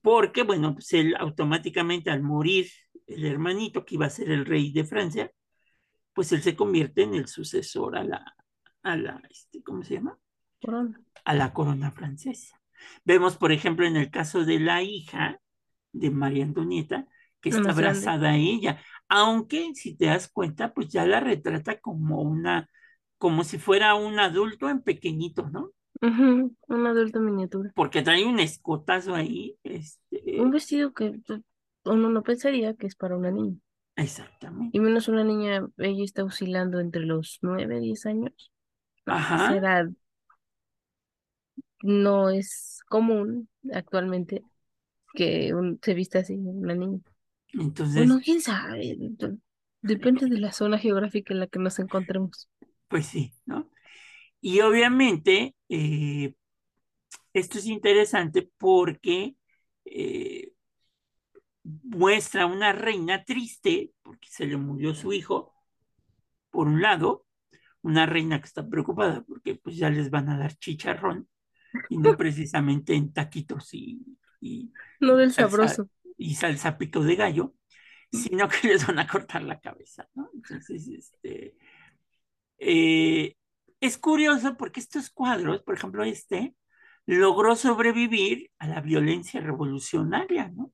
porque, 0.01 0.43
bueno, 0.43 0.73
pues 0.73 0.93
él 0.93 1.15
automáticamente 1.17 2.11
al 2.11 2.21
morir 2.21 2.67
el 3.07 3.25
hermanito 3.25 3.85
que 3.85 3.95
iba 3.95 4.05
a 4.05 4.09
ser 4.09 4.29
el 4.29 4.45
rey 4.45 4.71
de 4.71 4.83
Francia, 4.83 5.31
pues 6.13 6.31
él 6.31 6.41
se 6.41 6.55
convierte 6.55 7.03
en 7.03 7.15
el 7.15 7.27
sucesor 7.27 7.97
a 7.97 8.03
la, 8.03 8.35
a 8.83 8.97
la, 8.97 9.21
este, 9.29 9.63
¿cómo 9.63 9.83
se 9.83 9.95
llama? 9.95 10.19
Corona. 10.61 11.01
A 11.23 11.33
la 11.33 11.53
corona 11.53 11.91
francesa. 11.91 12.61
Vemos, 13.03 13.37
por 13.37 13.51
ejemplo, 13.51 13.85
en 13.85 13.95
el 13.95 14.11
caso 14.11 14.45
de 14.45 14.59
la 14.59 14.83
hija 14.83 15.39
de 15.91 16.11
María 16.11 16.43
Antonieta, 16.43 17.07
que 17.45 17.57
está 17.57 17.71
abrazada 17.71 18.31
a 18.31 18.37
ella, 18.37 18.81
aunque 19.09 19.73
si 19.75 19.95
te 19.97 20.05
das 20.07 20.27
cuenta, 20.29 20.73
pues 20.73 20.89
ya 20.89 21.05
la 21.05 21.19
retrata 21.19 21.79
como 21.79 22.21
una, 22.21 22.69
como 23.17 23.43
si 23.43 23.57
fuera 23.59 23.95
un 23.95 24.19
adulto 24.19 24.69
en 24.69 24.81
pequeñito, 24.83 25.49
¿no? 25.49 25.71
Un 26.69 26.87
adulto 26.87 27.19
miniatura. 27.19 27.73
Porque 27.73 28.01
trae 28.01 28.25
un 28.25 28.39
escotazo 28.39 29.15
ahí, 29.15 29.57
Un 30.37 30.49
este, 30.49 30.51
vestido 30.51 30.93
que 30.93 31.19
uno 31.83 32.09
no 32.09 32.23
pensaría 32.23 32.73
que 32.75 32.87
es 32.87 32.95
para 32.95 33.17
una 33.17 33.31
niña. 33.31 33.57
Y 34.71 34.79
exactamente. 34.79 34.79
menos 34.79 35.07
una 35.07 35.23
niña, 35.23 35.65
ella 35.77 36.03
está 36.03 36.23
oscilando 36.23 36.79
entre 36.79 37.01
los 37.05 37.39
9 37.41 37.79
10 37.79 38.05
años. 38.05 38.51
No, 39.05 39.27
esa 39.31 39.55
Ajá, 39.55 39.57
edad 39.57 39.87
no 41.81 42.29
es 42.29 42.79
común 42.89 43.49
actualmente 43.73 44.45
que 45.13 45.53
un- 45.55 45.79
se 45.83 45.93
vista 45.93 46.19
así 46.19 46.35
una 46.35 46.75
niña. 46.75 47.01
Entonces, 47.53 48.09
Bueno, 48.09 48.21
quién 48.23 48.41
sabe. 48.41 48.95
de- 48.97 49.37
Depende 49.81 50.27
de 50.27 50.39
la 50.39 50.51
zona 50.51 50.77
geográfica 50.77 51.33
en 51.33 51.39
la 51.39 51.47
que 51.47 51.59
nos 51.59 51.79
encontremos. 51.79 52.47
pues 52.87 53.07
sí, 53.07 53.33
¿no? 53.45 53.69
Y 54.41 54.61
obviamente, 54.61 55.55
eh, 55.69 56.35
esto 57.33 57.57
es 57.59 57.65
interesante 57.67 58.49
porque 58.57 59.35
eh, 59.85 60.53
muestra 61.63 62.45
una 62.45 62.71
reina 62.73 63.23
triste, 63.23 63.93
porque 64.03 64.27
se 64.29 64.45
le 64.45 64.57
murió 64.57 64.93
su 64.93 65.13
hijo, 65.13 65.53
por 66.51 66.67
un 66.67 66.81
lado, 66.81 67.25
una 67.83 68.05
reina 68.05 68.39
que 68.41 68.47
está 68.47 68.67
preocupada 68.69 69.23
porque 69.27 69.55
pues 69.55 69.77
ya 69.77 69.89
les 69.89 70.09
van 70.11 70.29
a 70.29 70.37
dar 70.39 70.55
chicharrón 70.57 71.29
y 71.89 71.97
no 71.99 72.15
precisamente 72.17 72.95
en 72.95 73.13
taquitos 73.13 73.73
y, 73.73 74.01
y, 74.41 74.73
No 74.99 75.15
y 75.15 75.17
del 75.17 75.31
sabroso. 75.31 75.89
Y 76.17 76.35
salsa 76.35 76.77
pico 76.77 77.01
de 77.01 77.15
gallo, 77.15 77.53
sino 78.11 78.47
que 78.47 78.55
les 78.67 78.85
van 78.85 78.99
a 78.99 79.07
cortar 79.07 79.43
la 79.43 79.59
cabeza, 79.59 80.09
¿no? 80.13 80.29
Entonces, 80.33 80.87
este, 80.87 81.55
eh, 82.57 83.35
es 83.79 83.97
curioso 83.97 84.57
porque 84.57 84.79
estos 84.79 85.09
cuadros, 85.09 85.61
por 85.63 85.75
ejemplo, 85.75 86.03
este, 86.03 86.55
logró 87.05 87.55
sobrevivir 87.55 88.51
a 88.57 88.67
la 88.67 88.81
violencia 88.81 89.41
revolucionaria, 89.41 90.49
¿no? 90.49 90.71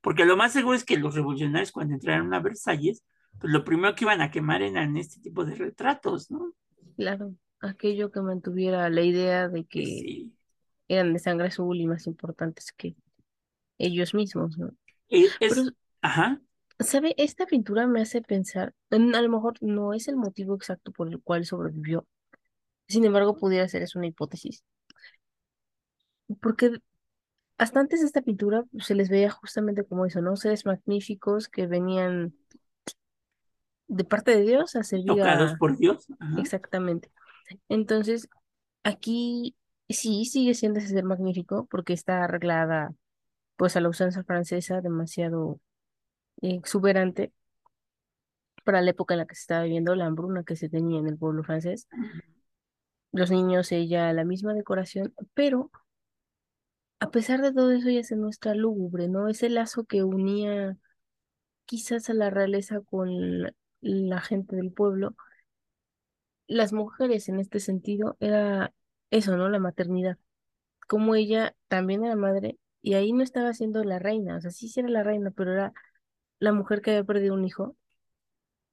Porque 0.00 0.24
lo 0.24 0.36
más 0.36 0.52
seguro 0.52 0.76
es 0.76 0.84
que 0.84 0.98
los 0.98 1.14
revolucionarios 1.14 1.72
cuando 1.72 1.94
entraron 1.94 2.32
a 2.34 2.40
Versalles, 2.40 3.04
pues 3.38 3.52
lo 3.52 3.64
primero 3.64 3.94
que 3.94 4.04
iban 4.04 4.20
a 4.20 4.30
quemar 4.30 4.62
eran 4.62 4.96
este 4.96 5.20
tipo 5.20 5.44
de 5.44 5.54
retratos, 5.54 6.30
¿no? 6.30 6.52
Claro, 6.96 7.34
aquello 7.60 8.10
que 8.10 8.20
mantuviera 8.20 8.90
la 8.90 9.02
idea 9.02 9.48
de 9.48 9.64
que 9.64 9.84
sí. 9.84 10.32
eran 10.88 11.12
de 11.12 11.18
sangre 11.18 11.48
azul 11.48 11.80
y 11.80 11.86
más 11.86 12.06
importantes 12.06 12.72
que 12.72 12.96
ellos 13.78 14.14
mismos, 14.14 14.58
¿no? 14.58 14.70
Eh, 15.12 15.36
Pero, 15.46 15.62
es, 15.62 15.72
ajá, 16.02 16.40
¿sabe? 16.80 17.14
Esta 17.16 17.46
pintura 17.46 17.86
me 17.86 18.02
hace 18.02 18.20
pensar, 18.22 18.74
en- 18.90 19.14
a 19.14 19.22
lo 19.22 19.28
mejor 19.30 19.54
no 19.62 19.94
es 19.94 20.06
el 20.08 20.16
motivo 20.16 20.54
exacto 20.54 20.92
por 20.92 21.08
el 21.08 21.22
cual 21.22 21.46
sobrevivió, 21.46 22.06
sin 22.88 23.04
embargo, 23.06 23.36
pudiera 23.36 23.68
ser, 23.68 23.82
es 23.82 23.96
una 23.96 24.06
hipótesis, 24.08 24.64
porque 26.40 26.70
hasta 27.58 27.80
antes 27.80 28.00
de 28.00 28.06
esta 28.06 28.22
pintura 28.22 28.64
se 28.80 28.94
les 28.94 29.08
veía 29.10 29.30
justamente 29.30 29.84
como 29.86 30.06
eso, 30.06 30.20
¿no? 30.22 30.36
Seres 30.36 30.66
magníficos 30.66 31.48
que 31.48 31.66
venían 31.68 32.34
de 33.88 34.04
parte 34.04 34.32
de 34.36 34.42
Dios 34.42 34.76
a 34.76 34.82
servir 34.84 35.20
tocados 35.20 35.52
a... 35.52 35.58
por 35.58 35.76
Dios, 35.76 36.06
ajá, 36.18 36.42
Exactamente. 36.42 37.10
Entonces, 37.68 38.28
aquí 38.84 39.56
sí 39.88 40.24
sigue 40.26 40.54
siendo 40.54 40.80
ese 40.80 40.88
ser 40.88 41.04
magnífico 41.04 41.66
porque 41.70 41.92
está 41.94 42.24
arreglada 42.24 42.94
pues 43.56 43.76
a 43.76 43.80
la 43.80 43.88
usanza 43.88 44.24
francesa 44.24 44.80
demasiado 44.80 45.60
eh, 46.42 46.54
exuberante 46.54 47.32
para 48.64 48.80
la 48.80 48.90
época 48.90 49.14
en 49.14 49.18
la 49.18 49.26
que 49.26 49.34
se 49.34 49.42
estaba 49.42 49.64
viviendo, 49.64 49.94
la 49.94 50.06
hambruna 50.06 50.44
que 50.44 50.56
se 50.56 50.68
tenía 50.68 51.00
en 51.00 51.08
el 51.08 51.18
pueblo 51.18 51.42
francés. 51.44 51.88
Los 53.12 53.30
niños, 53.30 53.72
ella, 53.72 54.12
la 54.12 54.24
misma 54.24 54.54
decoración, 54.54 55.14
pero 55.34 55.70
a 57.00 57.10
pesar 57.10 57.42
de 57.42 57.52
todo 57.52 57.72
eso 57.72 57.90
ya 57.90 58.02
se 58.04 58.16
muestra 58.16 58.54
lúgubre, 58.54 59.08
¿no? 59.08 59.28
Ese 59.28 59.48
lazo 59.50 59.84
que 59.84 60.02
unía 60.04 60.76
quizás 61.66 62.10
a 62.10 62.14
la 62.14 62.30
realeza 62.30 62.80
con 62.82 63.42
la, 63.42 63.54
la 63.80 64.20
gente 64.20 64.56
del 64.56 64.72
pueblo. 64.72 65.16
Las 66.46 66.72
mujeres 66.72 67.28
en 67.28 67.40
este 67.40 67.60
sentido 67.60 68.16
era 68.20 68.72
eso, 69.10 69.36
¿no? 69.36 69.48
La 69.48 69.58
maternidad. 69.58 70.18
Como 70.88 71.14
ella 71.14 71.56
también 71.68 72.04
era 72.04 72.16
madre 72.16 72.58
y 72.82 72.94
ahí 72.94 73.12
no 73.12 73.22
estaba 73.24 73.54
siendo 73.54 73.84
la 73.84 73.98
reina, 74.00 74.36
o 74.38 74.40
sea, 74.40 74.50
sí, 74.50 74.68
sí 74.68 74.80
era 74.80 74.88
la 74.90 75.02
reina, 75.04 75.30
pero 75.32 75.52
era 75.52 75.72
la 76.40 76.52
mujer 76.52 76.82
que 76.82 76.92
había 76.92 77.04
perdido 77.04 77.34
un 77.34 77.44
hijo 77.46 77.76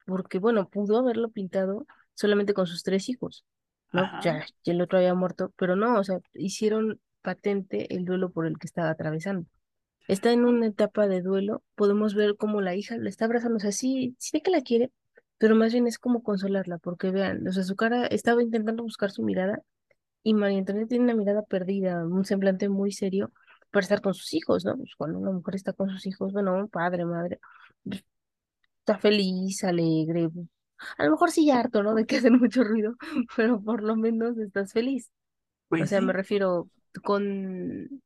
porque 0.05 0.39
bueno, 0.39 0.69
pudo 0.69 0.97
haberlo 0.99 1.29
pintado 1.29 1.85
solamente 2.13 2.53
con 2.53 2.67
sus 2.67 2.83
tres 2.83 3.09
hijos, 3.09 3.45
¿no? 3.91 4.11
ajá, 4.11 4.19
Ya, 4.19 4.45
ya 4.63 4.73
el 4.73 4.81
otro 4.81 4.97
había 4.99 5.13
muerto, 5.13 5.53
pero 5.57 5.75
no, 5.75 5.99
o 5.99 6.03
sea, 6.03 6.19
hicieron 6.33 6.99
patente 7.21 7.93
el 7.95 8.05
duelo 8.05 8.31
por 8.31 8.45
el 8.47 8.57
que 8.57 8.67
estaba 8.67 8.89
atravesando. 8.89 9.45
Está 10.07 10.31
en 10.33 10.45
una 10.45 10.67
etapa 10.67 11.07
de 11.07 11.21
duelo, 11.21 11.63
podemos 11.75 12.15
ver 12.15 12.35
cómo 12.37 12.61
la 12.61 12.75
hija 12.75 12.97
le 12.97 13.09
está 13.09 13.25
abrazando, 13.25 13.57
o 13.57 13.59
sea, 13.61 13.71
sí, 13.73 14.15
sí 14.19 14.31
ve 14.33 14.41
que 14.43 14.51
la 14.51 14.61
quiere, 14.63 14.91
pero 15.37 15.55
más 15.55 15.73
bien 15.73 15.87
es 15.87 15.99
como 15.99 16.23
consolarla, 16.23 16.79
porque 16.79 17.11
vean, 17.11 17.47
o 17.47 17.53
sea, 17.53 17.63
su 17.63 17.75
cara 17.75 18.07
estaba 18.07 18.43
intentando 18.43 18.83
buscar 18.83 19.11
su 19.11 19.23
mirada 19.23 19.61
y 20.23 20.33
María 20.33 20.59
Antonia 20.59 20.87
tiene 20.87 21.05
una 21.05 21.15
mirada 21.15 21.43
perdida, 21.43 22.05
un 22.05 22.25
semblante 22.25 22.69
muy 22.69 22.91
serio, 22.91 23.31
para 23.71 23.83
estar 23.83 24.01
con 24.01 24.13
sus 24.13 24.33
hijos, 24.33 24.65
¿no? 24.65 24.77
Pues 24.77 24.95
cuando 24.97 25.19
una 25.19 25.31
mujer 25.31 25.55
está 25.55 25.73
con 25.73 25.89
sus 25.89 26.05
hijos, 26.07 26.33
bueno, 26.33 26.55
un 26.55 26.69
padre, 26.69 27.05
madre, 27.05 27.39
pues, 27.83 28.03
está 28.79 28.97
feliz, 28.99 29.63
alegre, 29.63 30.29
a 30.97 31.05
lo 31.05 31.11
mejor 31.11 31.31
sí 31.31 31.49
harto, 31.51 31.83
¿no? 31.83 31.95
De 31.95 32.05
que 32.05 32.17
hacen 32.17 32.39
mucho 32.39 32.63
ruido, 32.63 32.95
pero 33.37 33.61
por 33.63 33.83
lo 33.83 33.95
menos 33.95 34.37
estás 34.37 34.73
feliz. 34.73 35.11
O 35.77 35.85
Pues 35.87 35.87
sea, 35.87 36.01
me 36.01 36.13
refiero 36.13 36.69
con, 37.03 38.01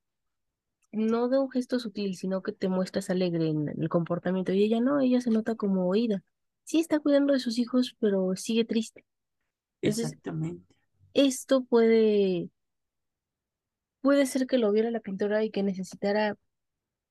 no 0.92 1.28
de 1.30 1.40
un 1.40 1.50
gesto 1.52 1.80
sutil, 1.80 2.16
sino 2.16 2.42
que 2.44 2.52
te 2.54 2.70
muestras 2.70 3.10
alegre 3.10 3.50
en 3.50 3.70
el 3.70 3.90
comportamiento. 3.90 4.54
Y 4.54 4.64
ella 4.64 4.80
no, 4.82 5.00
ella 5.00 5.22
se 5.22 5.32
nota 5.32 5.56
como 5.56 5.88
oída. 5.90 6.24
Sí 6.64 6.80
está 6.80 7.00
cuidando 7.00 7.34
de 7.34 7.40
sus 7.40 7.58
hijos, 7.60 7.96
pero 8.00 8.36
sigue 8.36 8.66
triste. 8.66 9.06
Entonces, 9.84 10.14
exactamente. 10.14 10.76
esto 11.14 11.64
puede, 11.64 12.50
puede 14.04 14.28
ser 14.28 14.48
que 14.48 14.60
lo 14.60 14.72
viera 14.74 14.92
la 14.92 15.02
pintora 15.02 15.44
y 15.46 15.52
que 15.52 15.64
necesitara 15.64 16.38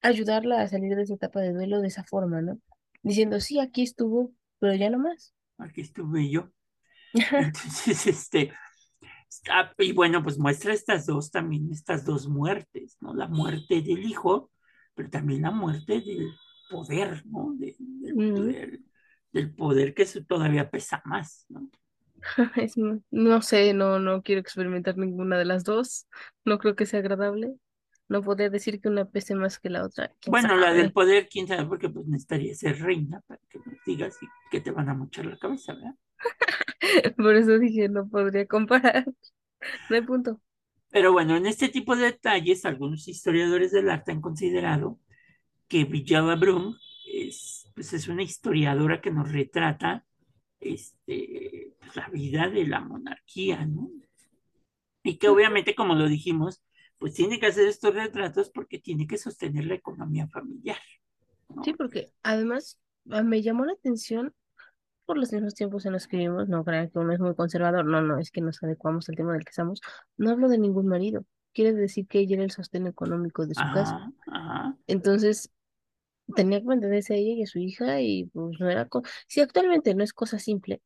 ayudarla 0.03 0.63
a 0.63 0.69
salir 0.69 0.97
de 0.97 1.03
esa 1.05 1.15
etapa 1.15 1.41
de 1.41 1.53
duelo 1.55 1.81
de 1.83 1.89
esa 1.89 2.05
forma, 2.05 2.43
¿no? 2.43 2.61
Diciendo, 3.03 3.41
sí, 3.41 3.61
aquí 3.61 3.83
estuvo, 3.83 4.33
pero 4.61 4.75
ya 4.75 4.91
no 4.91 4.99
más. 5.01 5.35
Aquí 5.59 5.81
estuve 5.83 6.29
yo. 6.31 6.51
Entonces, 7.37 8.07
este, 8.07 8.53
ah, 9.51 9.73
y 9.79 9.93
bueno, 9.93 10.23
pues 10.23 10.39
muestra 10.39 10.73
estas 10.75 11.07
dos 11.07 11.31
también, 11.31 11.71
estas 11.73 12.05
dos 12.05 12.29
muertes, 12.29 12.97
¿no? 13.01 13.15
La 13.15 13.29
muerte 13.29 13.83
del 13.83 14.05
hijo, 14.05 14.51
pero 14.95 15.11
también 15.11 15.43
la 15.43 15.51
muerte 15.51 16.01
del 16.01 16.29
poder, 16.71 17.25
¿no? 17.27 17.55
De- 17.59 17.77
del, 17.79 18.17
Mm, 18.17 18.55
poder, 18.57 18.81
del 19.33 19.55
poder 19.55 19.95
que 19.95 20.03
eso 20.05 20.25
todavía 20.25 20.71
pesa 20.71 21.03
más, 21.07 21.47
¿no? 21.49 21.71
Es, 22.57 22.75
no 23.11 23.43
sé, 23.43 23.75
no, 23.75 23.99
no 23.99 24.23
quiero 24.23 24.41
experimentar 24.41 24.97
ninguna 24.97 25.39
de 25.39 25.45
las 25.45 25.65
dos. 25.65 26.07
No 26.45 26.59
creo 26.59 26.77
que 26.77 26.87
sea 26.87 27.01
agradable. 27.01 27.55
No 28.09 28.23
podría 28.23 28.51
decir 28.51 28.81
que 28.81 28.89
una 28.89 29.07
pese 29.07 29.35
más 29.35 29.59
que 29.59 29.71
la 29.71 29.85
otra. 29.85 30.13
¿Quién 30.21 30.33
Bueno, 30.33 30.57
la 30.57 30.73
del 30.73 30.93
poder, 30.93 31.29
quién 31.29 31.47
sabe, 31.47 31.67
porque 31.67 31.89
pues 31.89 32.07
necesitaría 32.07 32.55
ser 32.55 32.79
reina 32.81 33.23
para 33.27 33.41
que 33.49 33.59
nos 33.59 33.83
digas 33.87 34.19
y 34.23 34.27
que 34.51 34.61
te 34.61 34.71
van 34.71 34.89
a 34.89 34.95
mochar 34.95 35.27
la 35.27 35.39
cabeza, 35.39 35.75
¿verdad? 35.75 35.95
Por 37.17 37.35
eso 37.37 37.59
dije, 37.59 37.89
no 37.89 38.09
podría 38.09 38.47
comparar. 38.47 39.05
No 39.89 39.95
hay 39.95 40.03
punto. 40.03 40.41
Pero 40.91 41.13
bueno, 41.13 41.37
en 41.37 41.47
este 41.47 41.69
tipo 41.69 41.95
de 41.95 42.07
detalles, 42.07 42.65
algunos 42.65 43.07
historiadores 43.07 43.71
del 43.71 43.89
arte 43.89 44.11
han 44.11 44.21
considerado 44.21 44.99
que 45.69 45.85
Vijaya 45.85 46.35
Brum 46.35 46.77
es, 47.07 47.71
pues 47.75 47.93
es 47.93 48.09
una 48.09 48.25
historiadora 48.25 49.01
que 49.01 49.13
nos 49.13 49.31
retrata 49.31 50.05
este, 50.63 51.75
pues, 51.79 51.97
la 51.97 52.09
vida 52.09 52.49
de 52.49 52.67
la 52.67 52.81
monarquía, 52.81 53.65
¿no? 53.67 53.91
Y 55.03 55.19
que 55.19 55.29
obviamente, 55.29 55.75
como 55.75 55.95
lo 55.95 56.09
dijimos, 56.09 56.63
pues 56.99 57.15
tiene 57.15 57.41
que 57.41 57.47
hacer 57.47 57.67
estos 57.67 57.95
retratos 57.95 58.51
porque 58.51 58.79
tiene 58.79 59.07
que 59.07 59.19
sostener 59.19 59.65
la 59.67 59.75
economía 59.75 60.29
familiar, 60.29 60.79
Sí, 61.65 61.75
porque 61.75 62.13
además 62.23 62.79
ah, 63.11 63.23
me 63.23 63.43
llamó 63.43 63.65
la 63.65 63.75
atención 63.75 64.33
por 65.05 65.19
los 65.19 65.33
mismos 65.33 65.55
tiempos 65.55 65.85
en 65.85 65.93
los 65.93 66.07
que 66.07 66.17
vivimos. 66.17 66.49
No 66.49 66.65
crean 66.65 66.89
que 66.91 66.99
uno 66.99 67.13
es 67.13 67.21
muy 67.21 67.35
conservador. 67.35 67.85
No, 67.85 68.01
no, 68.01 68.19
es 68.19 68.31
que 68.31 68.41
nos 68.41 68.63
adecuamos 68.63 69.09
al 69.09 69.17
tema 69.17 69.33
del 69.33 69.45
que 69.45 69.51
estamos. 69.51 69.81
No 70.17 70.31
hablo 70.31 70.49
de 70.49 70.59
ningún 70.59 70.87
marido. 70.87 71.25
Quiere 71.53 71.75
decir 71.75 72.07
que 72.07 72.21
ella 72.21 72.37
era 72.37 72.45
el 72.45 72.51
sostén 72.51 72.87
económico 72.87 73.47
de 73.47 73.55
su 73.55 73.63
casa. 73.75 74.11
Ajá, 74.27 74.77
Entonces, 74.87 75.53
tenía 76.37 76.61
que 76.61 76.67
mantenerse 76.67 77.15
a 77.15 77.17
ella 77.17 77.33
y 77.35 77.43
a 77.45 77.47
su 77.47 77.59
hija 77.59 78.01
y 78.01 78.27
pues 78.27 78.59
no 78.61 78.71
era... 78.71 78.87
co- 78.89 79.03
Si 79.29 79.41
actualmente 79.41 79.95
no 79.95 80.05
es 80.05 80.13
cosa 80.13 80.39
simple, 80.39 80.83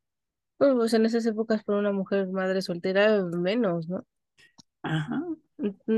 pues, 0.59 0.75
pues, 0.75 0.95
en 0.95 1.07
esas 1.07 1.27
épocas 1.27 1.65
para 1.65 1.79
una 1.81 1.93
mujer 1.93 2.29
madre 2.29 2.63
soltera 2.63 3.23
menos, 3.25 3.89
¿no? 3.89 4.05
ajá. 4.83 5.21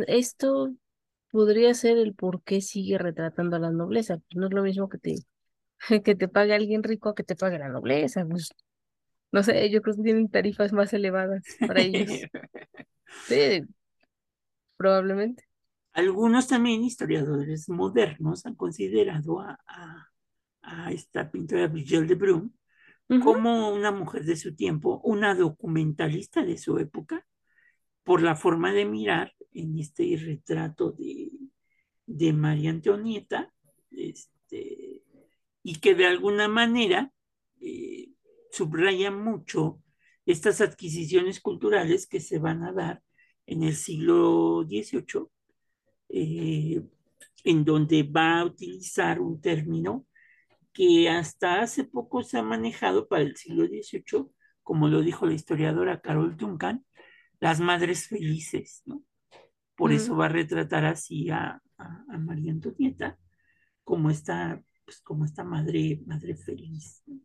Esto 0.06 0.72
podría 1.30 1.74
ser 1.74 1.98
el 1.98 2.14
por 2.14 2.42
qué 2.42 2.60
sigue 2.60 2.98
retratando 2.98 3.56
a 3.56 3.60
la 3.60 3.70
nobleza. 3.70 4.18
Pues 4.18 4.36
no 4.36 4.46
es 4.48 4.52
lo 4.54 4.62
mismo 4.62 4.88
que 4.88 4.98
te, 4.98 5.16
que 6.04 6.16
te 6.16 6.28
pague 6.28 6.54
alguien 6.54 6.82
rico 6.82 7.10
a 7.10 7.14
que 7.14 7.24
te 7.24 7.36
pague 7.36 7.58
la 7.60 7.68
nobleza. 7.68 8.26
Pues 8.26 8.50
no 9.32 9.42
sé, 9.44 9.70
yo 9.70 9.82
creo 9.82 9.96
que 9.96 10.02
tienen 10.04 10.30
tarifas 10.30 10.72
más 10.74 10.92
elevadas 10.94 11.60
para 11.66 11.82
ellos. 11.82 12.28
Sí, 13.20 13.68
probablemente. 14.76 15.47
Algunos 15.98 16.46
también 16.48 16.84
historiadores 16.84 17.68
modernos 17.68 18.46
han 18.46 18.54
considerado 18.54 19.40
a, 19.40 19.58
a- 19.66 20.06
a 20.62 20.92
esta 20.92 21.30
pintora 21.30 21.66
Brigitte 21.68 22.06
de 22.06 22.14
Brum 22.14 22.52
como 23.24 23.70
una 23.72 23.90
mujer 23.90 24.24
de 24.24 24.36
su 24.36 24.54
tiempo, 24.54 25.00
una 25.04 25.34
documentalista 25.34 26.44
de 26.44 26.58
su 26.58 26.78
época, 26.78 27.26
por 28.04 28.22
la 28.22 28.36
forma 28.36 28.72
de 28.72 28.84
mirar 28.84 29.34
en 29.52 29.78
este 29.78 30.16
retrato 30.16 30.92
de, 30.92 31.30
de 32.06 32.32
María 32.34 32.70
Antonieta, 32.70 33.52
este, 33.90 35.02
y 35.62 35.76
que 35.80 35.94
de 35.94 36.06
alguna 36.06 36.48
manera 36.48 37.12
eh, 37.60 38.10
subraya 38.52 39.10
mucho 39.10 39.82
estas 40.26 40.60
adquisiciones 40.60 41.40
culturales 41.40 42.06
que 42.06 42.20
se 42.20 42.38
van 42.38 42.62
a 42.62 42.72
dar 42.72 43.02
en 43.46 43.62
el 43.64 43.74
siglo 43.76 44.64
XVIII, 44.68 45.30
eh, 46.08 46.82
en 47.44 47.64
donde 47.64 48.02
va 48.02 48.40
a 48.40 48.44
utilizar 48.44 49.20
un 49.20 49.40
término 49.40 50.06
que 50.72 51.08
hasta 51.08 51.62
hace 51.62 51.84
poco 51.84 52.22
se 52.22 52.38
ha 52.38 52.42
manejado 52.42 53.08
para 53.08 53.22
el 53.22 53.36
siglo 53.36 53.66
XVIII, 53.66 54.26
como 54.62 54.88
lo 54.88 55.00
dijo 55.02 55.26
la 55.26 55.34
historiadora 55.34 56.00
Carol 56.00 56.36
Duncan, 56.36 56.84
las 57.40 57.60
madres 57.60 58.08
felices, 58.08 58.82
¿no? 58.86 59.02
Por 59.76 59.90
mm. 59.92 59.94
eso 59.94 60.16
va 60.16 60.26
a 60.26 60.28
retratar 60.28 60.84
así 60.84 61.30
a, 61.30 61.60
a, 61.78 62.04
a 62.08 62.18
María 62.18 62.52
Antonieta 62.52 63.18
como 63.84 64.10
esta, 64.10 64.62
pues 64.84 65.00
como 65.00 65.24
esta 65.24 65.44
madre, 65.44 66.00
madre 66.06 66.36
feliz. 66.36 67.02
¿no? 67.06 67.20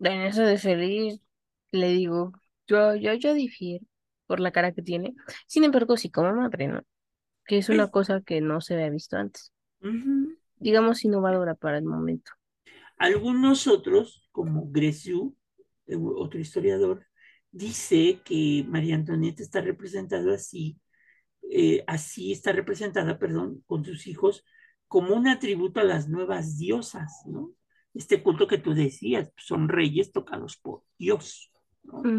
En 0.00 0.22
eso 0.22 0.42
de 0.42 0.58
feliz, 0.58 1.20
le 1.72 1.88
digo, 1.88 2.32
yo, 2.66 2.94
yo, 2.96 3.14
yo 3.14 3.32
difiero 3.34 3.86
por 4.26 4.40
la 4.40 4.52
cara 4.52 4.72
que 4.72 4.82
tiene. 4.82 5.14
Sin 5.46 5.64
embargo, 5.64 5.96
sí 5.96 6.10
como 6.10 6.32
madre, 6.34 6.68
¿no? 6.68 6.82
Que 7.46 7.58
es 7.58 7.68
una 7.70 7.88
Pues, 7.88 7.90
cosa 7.90 8.22
que 8.22 8.40
no 8.42 8.60
se 8.60 8.74
había 8.74 8.90
visto 8.90 9.16
antes. 9.16 9.52
Digamos 10.58 11.04
innovadora 11.04 11.54
para 11.54 11.78
el 11.78 11.84
momento. 11.84 12.32
Algunos 12.98 13.66
otros, 13.66 14.28
como 14.32 14.70
Greciu, 14.70 15.36
eh, 15.86 15.96
otro 15.96 16.40
historiador, 16.40 17.06
dice 17.50 18.20
que 18.24 18.64
María 18.68 18.94
Antonieta 18.96 19.42
está 19.42 19.60
representada 19.60 20.34
así 20.34 20.78
eh, 21.50 21.84
así 21.86 22.32
está 22.32 22.52
representada, 22.52 23.18
perdón, 23.18 23.62
con 23.66 23.84
sus 23.84 24.06
hijos 24.08 24.44
como 24.88 25.14
un 25.16 25.28
atributo 25.28 25.80
a 25.80 25.84
las 25.84 26.08
nuevas 26.08 26.58
diosas, 26.58 27.22
¿no? 27.26 27.52
Este 27.94 28.22
culto 28.22 28.48
que 28.48 28.58
tú 28.58 28.74
decías, 28.74 29.32
son 29.36 29.68
reyes 29.68 30.12
tocados 30.12 30.56
por 30.58 30.82
Dios, 30.98 31.52
¿no? 31.84 32.12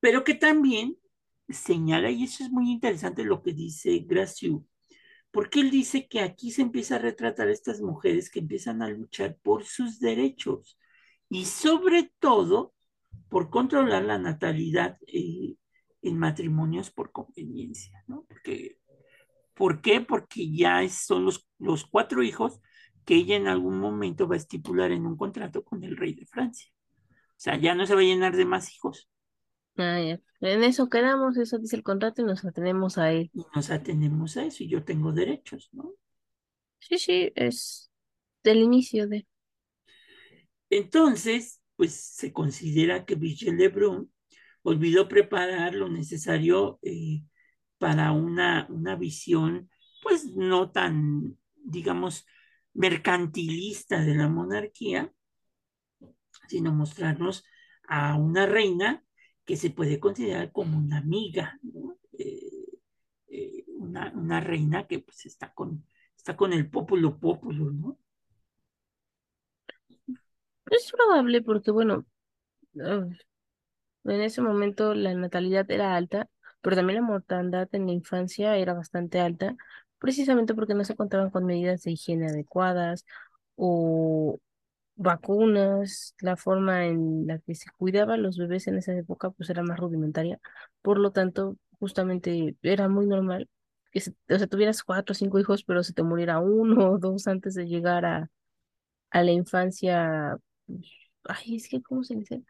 Pero 0.00 0.24
que 0.24 0.34
también 0.34 0.96
señala, 1.50 2.10
y 2.10 2.24
eso 2.24 2.44
es 2.44 2.50
muy 2.50 2.70
interesante 2.70 3.24
lo 3.24 3.42
que 3.42 3.52
dice 3.52 3.98
Graciu, 4.06 4.66
porque 5.30 5.60
él 5.60 5.70
dice 5.70 6.08
que 6.08 6.20
aquí 6.20 6.50
se 6.50 6.62
empieza 6.62 6.96
a 6.96 6.98
retratar 6.98 7.48
a 7.48 7.52
estas 7.52 7.80
mujeres 7.80 8.30
que 8.30 8.40
empiezan 8.40 8.82
a 8.82 8.88
luchar 8.88 9.38
por 9.42 9.64
sus 9.64 10.00
derechos 10.00 10.78
y 11.28 11.44
sobre 11.44 12.12
todo 12.18 12.74
por 13.28 13.50
controlar 13.50 14.04
la 14.04 14.18
natalidad 14.18 14.98
eh, 15.06 15.56
en 16.02 16.18
matrimonios 16.18 16.90
por 16.90 17.12
conveniencia, 17.12 18.02
¿no? 18.06 18.24
Porque, 18.28 18.78
¿Por 19.54 19.82
qué? 19.82 20.00
Porque 20.00 20.50
ya 20.50 20.88
son 20.88 21.24
los, 21.24 21.48
los 21.58 21.84
cuatro 21.84 22.22
hijos 22.22 22.60
que 23.04 23.16
ella 23.16 23.36
en 23.36 23.46
algún 23.46 23.78
momento 23.78 24.26
va 24.26 24.34
a 24.34 24.38
estipular 24.38 24.90
en 24.92 25.06
un 25.06 25.16
contrato 25.16 25.64
con 25.64 25.84
el 25.84 25.96
rey 25.96 26.14
de 26.14 26.26
Francia. 26.26 26.72
O 27.10 27.42
sea, 27.42 27.56
ya 27.56 27.74
no 27.74 27.86
se 27.86 27.94
va 27.94 28.00
a 28.00 28.04
llenar 28.04 28.36
de 28.36 28.44
más 28.44 28.74
hijos 28.74 29.10
Ah, 29.80 30.00
ya. 30.00 30.20
En 30.40 30.64
eso 30.64 30.88
quedamos, 30.88 31.36
eso 31.36 31.58
dice 31.58 31.76
el 31.76 31.82
contrato 31.82 32.22
y 32.22 32.24
nos 32.24 32.44
atenemos 32.44 32.98
a 32.98 33.12
él. 33.12 33.30
y 33.34 33.42
nos 33.54 33.70
atenemos 33.70 34.36
a 34.36 34.44
eso 34.44 34.62
y 34.62 34.68
yo 34.68 34.84
tengo 34.84 35.12
derechos, 35.12 35.70
¿no? 35.72 35.94
Sí, 36.78 36.98
sí, 36.98 37.32
es 37.34 37.90
del 38.42 38.58
inicio 38.58 39.06
de. 39.08 39.26
Entonces, 40.70 41.60
pues 41.76 41.94
se 41.94 42.32
considera 42.32 43.04
que 43.04 43.14
Brigitte 43.14 43.54
Lebrun 43.54 44.12
olvidó 44.62 45.08
preparar 45.08 45.74
lo 45.74 45.88
necesario 45.88 46.78
eh, 46.82 47.22
para 47.78 48.12
una, 48.12 48.66
una 48.70 48.96
visión, 48.96 49.70
pues 50.02 50.26
no 50.36 50.70
tan, 50.70 51.38
digamos, 51.56 52.26
mercantilista 52.74 54.00
de 54.04 54.14
la 54.14 54.28
monarquía, 54.28 55.12
sino 56.48 56.72
mostrarnos 56.72 57.44
a 57.88 58.16
una 58.16 58.46
reina 58.46 59.04
que 59.50 59.56
se 59.56 59.70
puede 59.70 59.98
considerar 59.98 60.52
como 60.52 60.78
una 60.78 60.98
amiga. 60.98 61.58
Eh, 62.16 62.68
eh, 63.26 63.64
una, 63.66 64.38
reina 64.38 64.86
que 64.86 65.00
pues 65.00 65.26
está 65.26 65.52
con, 65.52 65.84
está 66.16 66.36
con 66.36 66.52
el 66.52 66.70
populo 66.70 67.18
populo, 67.18 67.72
¿no? 67.72 67.98
Es 70.70 70.92
probable 70.92 71.42
porque, 71.42 71.72
bueno, 71.72 72.06
uh, 72.74 73.10
en 74.04 74.20
ese 74.20 74.40
momento 74.40 74.94
la 74.94 75.14
natalidad 75.14 75.68
era 75.68 75.96
alta, 75.96 76.30
pero 76.60 76.76
también 76.76 77.00
la 77.00 77.06
mortandad 77.08 77.68
en 77.72 77.86
la 77.86 77.92
infancia 77.92 78.56
era 78.56 78.72
bastante 78.72 79.18
alta, 79.18 79.56
precisamente 79.98 80.54
porque 80.54 80.74
no 80.74 80.84
se 80.84 80.94
contaban 80.94 81.30
con 81.30 81.44
medidas 81.44 81.82
de 81.82 81.90
higiene 81.90 82.28
adecuadas 82.28 83.04
o 83.56 84.38
vacunas, 85.00 86.14
la 86.20 86.36
forma 86.36 86.86
en 86.86 87.26
la 87.26 87.38
que 87.40 87.54
se 87.54 87.70
cuidaban 87.76 88.22
los 88.22 88.38
bebés 88.38 88.66
en 88.68 88.76
esa 88.78 88.92
época 88.94 89.30
pues 89.30 89.50
era 89.50 89.62
más 89.62 89.78
rudimentaria, 89.78 90.40
por 90.82 90.98
lo 90.98 91.12
tanto, 91.12 91.56
justamente 91.78 92.56
era 92.62 92.88
muy 92.88 93.06
normal 93.06 93.48
que 93.92 94.00
se- 94.00 94.14
o 94.30 94.38
sea, 94.38 94.46
tuvieras 94.46 94.82
cuatro 94.84 95.12
o 95.12 95.14
cinco 95.16 95.38
hijos, 95.40 95.64
pero 95.64 95.82
se 95.82 95.92
te 95.94 96.02
muriera 96.04 96.38
uno 96.40 96.92
o 96.92 96.98
dos 96.98 97.26
antes 97.28 97.54
de 97.54 97.66
llegar 97.66 98.04
a, 98.06 98.30
a 99.10 99.22
la 99.22 99.32
infancia. 99.32 100.38
pues, 100.66 100.88
Ay, 101.24 101.56
es 101.56 101.68
que, 101.68 101.82
¿cómo 101.82 102.04
se 102.04 102.16
dice? 102.16 102.42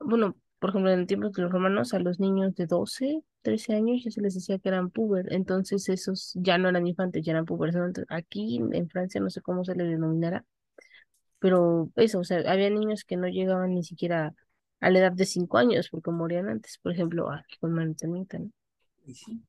Bueno, 0.00 0.36
por 0.58 0.70
ejemplo, 0.70 0.90
en 0.92 1.06
tiempos 1.06 1.32
de 1.32 1.42
los 1.42 1.52
romanos, 1.52 1.94
a 1.94 1.98
los 1.98 2.20
niños 2.20 2.54
de 2.54 2.66
12 2.66 3.22
13 3.42 3.74
años 3.74 4.02
ya 4.04 4.10
se 4.10 4.20
les 4.20 4.34
decía 4.34 4.58
que 4.58 4.68
eran 4.68 4.90
puber, 4.90 5.32
entonces 5.32 5.88
esos 5.88 6.32
ya 6.34 6.58
no 6.58 6.68
eran 6.68 6.86
infantes, 6.86 7.24
ya 7.24 7.32
eran 7.32 7.44
pubers. 7.46 7.76
Entonces, 7.76 8.06
aquí 8.08 8.58
en 8.72 8.88
Francia 8.90 9.20
no 9.20 9.30
sé 9.30 9.40
cómo 9.42 9.64
se 9.64 9.74
le 9.76 9.84
denominará, 9.84 10.44
pero 11.38 11.90
eso, 11.96 12.20
o 12.20 12.24
sea, 12.24 12.38
había 12.50 12.70
niños 12.70 13.04
que 13.04 13.16
no 13.16 13.28
llegaban 13.28 13.74
ni 13.74 13.84
siquiera 13.84 14.34
a 14.80 14.90
la 14.90 14.98
edad 14.98 15.12
de 15.12 15.26
5 15.26 15.58
años 15.58 15.88
porque 15.90 16.10
morían 16.10 16.48
antes, 16.48 16.78
por 16.82 16.92
ejemplo, 16.92 17.30
aquí 17.30 17.56
con 17.58 17.72
mantenimiento, 17.72 18.38
¿no? 18.38 18.50
Sí. 19.12 19.42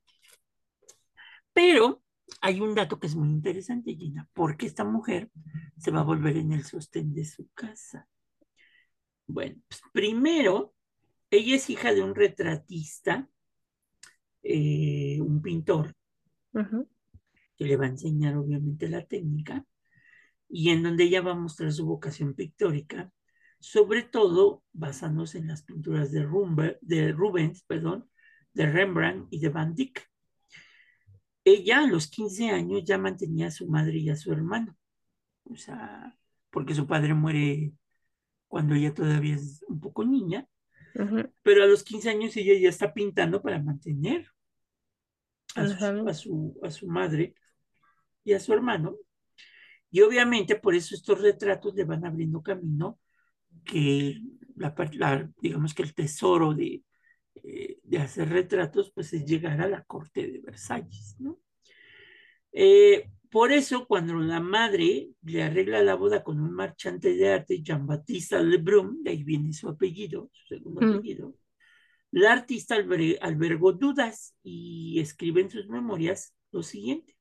Pero 1.54 2.04
hay 2.42 2.62
un 2.62 2.76
dato 2.76 3.00
que 3.00 3.08
es 3.08 3.16
muy 3.16 3.30
interesante, 3.30 3.96
Gina, 3.96 4.28
porque 4.34 4.66
esta 4.66 4.84
mujer 4.84 5.30
se 5.78 5.92
va 5.92 6.02
a 6.02 6.04
volver 6.04 6.38
en 6.38 6.52
el 6.52 6.64
sostén 6.64 7.14
de 7.14 7.26
su 7.26 7.50
casa. 7.54 8.08
Bueno, 9.26 9.62
pues 9.68 9.82
primero, 9.92 10.74
ella 11.30 11.56
es 11.56 11.70
hija 11.70 11.94
de 11.94 12.04
un 12.04 12.16
retratista, 12.16 13.28
eh, 14.44 15.20
un 15.20 15.42
pintor, 15.42 15.96
que 17.56 17.66
le 17.66 17.76
va 17.76 17.86
a 17.86 17.90
enseñar 17.90 18.38
obviamente 18.38 18.88
la 18.88 19.06
técnica, 19.06 19.66
y 20.50 20.70
en 20.70 20.84
donde 20.84 21.04
ella 21.06 21.22
va 21.22 21.32
a 21.32 21.36
mostrar 21.36 21.72
su 21.72 21.86
vocación 21.86 22.34
pictórica, 22.34 23.12
sobre 23.60 24.04
todo 24.04 24.64
basándose 24.72 25.40
en 25.40 25.48
las 25.48 25.64
pinturas 25.64 26.12
de, 26.12 26.24
Rubens, 26.24 27.64
perdón, 27.64 28.10
de 28.54 28.72
Rembrandt 28.72 29.28
y 29.32 29.40
de 29.40 29.50
Van 29.50 29.76
Dyck. 29.76 30.10
Ella 31.44 31.80
a 31.80 31.88
los 31.88 32.08
15 32.08 32.50
años 32.50 32.84
ya 32.86 32.98
mantenía 32.98 33.48
a 33.48 33.52
su 33.52 33.68
madre 33.68 33.98
y 33.98 34.10
a 34.10 34.16
su 34.16 34.32
hermano, 34.32 34.78
o 35.44 35.56
sea, 35.56 36.18
porque 36.50 36.76
su 36.76 36.88
padre 36.88 37.14
muere 37.14 37.74
cuando 38.48 38.76
ella 38.76 38.94
todavía 38.94 39.36
es 39.36 39.64
un 39.68 39.80
poco 39.80 40.04
niña, 40.06 40.48
pero 41.44 41.64
a 41.64 41.68
los 41.68 41.84
15 41.84 42.10
años 42.10 42.36
ella 42.38 42.54
ya 42.60 42.70
está 42.70 42.94
pintando 42.94 43.42
para 43.42 43.62
mantener 43.62 44.28
a 45.56 45.68
su, 45.68 46.08
a 46.08 46.14
su, 46.14 46.60
a 46.64 46.72
su 46.72 46.88
madre 46.88 47.36
y 48.24 48.34
a 48.34 48.40
su 48.40 48.54
hermano. 48.54 48.98
Y 49.92 50.02
obviamente 50.02 50.56
por 50.56 50.76
eso 50.76 50.96
estos 50.96 51.22
retratos 51.22 51.76
le 51.76 51.86
van 51.86 52.06
abriendo 52.06 52.42
camino 52.42 53.00
que 53.66 54.22
la, 54.56 54.76
la, 54.94 55.30
digamos 55.42 55.74
que 55.74 55.84
el 55.84 55.94
tesoro 55.94 56.54
de, 56.54 56.84
eh, 57.36 57.80
de 57.84 57.98
hacer 58.00 58.30
retratos 58.30 58.92
pues 58.94 59.14
es 59.14 59.26
llegar 59.26 59.62
a 59.62 59.68
la 59.68 59.84
corte 59.84 60.28
de 60.28 60.40
Versalles, 60.40 61.16
¿no? 61.20 61.40
Eh, 62.52 63.10
por 63.30 63.52
eso, 63.52 63.86
cuando 63.88 64.16
la 64.16 64.40
madre 64.40 65.10
le 65.22 65.44
arregla 65.44 65.84
la 65.84 65.96
boda 65.96 66.24
con 66.24 66.40
un 66.40 66.54
marchante 66.54 67.14
de 67.14 67.34
arte, 67.34 67.62
Jean-Baptiste 67.62 68.42
Lebrun, 68.42 69.04
de 69.04 69.12
ahí 69.12 69.24
viene 69.24 69.52
su 69.54 69.68
apellido, 69.68 70.30
su 70.32 70.56
segundo 70.56 70.82
Mm, 70.82 70.98
apellido, 70.98 71.36
la 72.12 72.32
artista 72.32 72.76
alber 72.76 73.18
albergó 73.22 73.74
dudas 73.74 74.34
y 74.44 75.00
escribe 75.00 75.42
en 75.42 75.52
sus 75.52 75.68
memorias 75.68 76.34
lo 76.52 76.64
siguiente. 76.64 77.17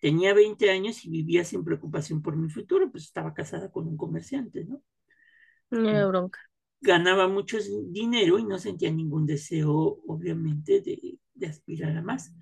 Tenía 0.00 0.34
20 0.34 0.70
años 0.70 1.04
y 1.04 1.10
vivía 1.10 1.44
sin 1.44 1.64
preocupación 1.64 2.22
por 2.22 2.36
mi 2.36 2.48
futuro, 2.48 2.90
pues 2.90 3.04
estaba 3.04 3.34
casada 3.34 3.70
con 3.70 3.86
un 3.86 3.96
comerciante, 3.96 4.64
¿no? 4.64 4.82
no 5.70 5.88
era 5.88 6.06
bronca. 6.06 6.40
Ganaba 6.80 7.26
mucho 7.26 7.58
dinero 7.88 8.38
y 8.38 8.44
no 8.44 8.58
sentía 8.58 8.90
ningún 8.90 9.26
deseo, 9.26 10.00
obviamente, 10.06 10.80
de, 10.80 11.18
de 11.34 11.46
aspirar 11.46 11.96
a 11.96 12.02
más. 12.02 12.32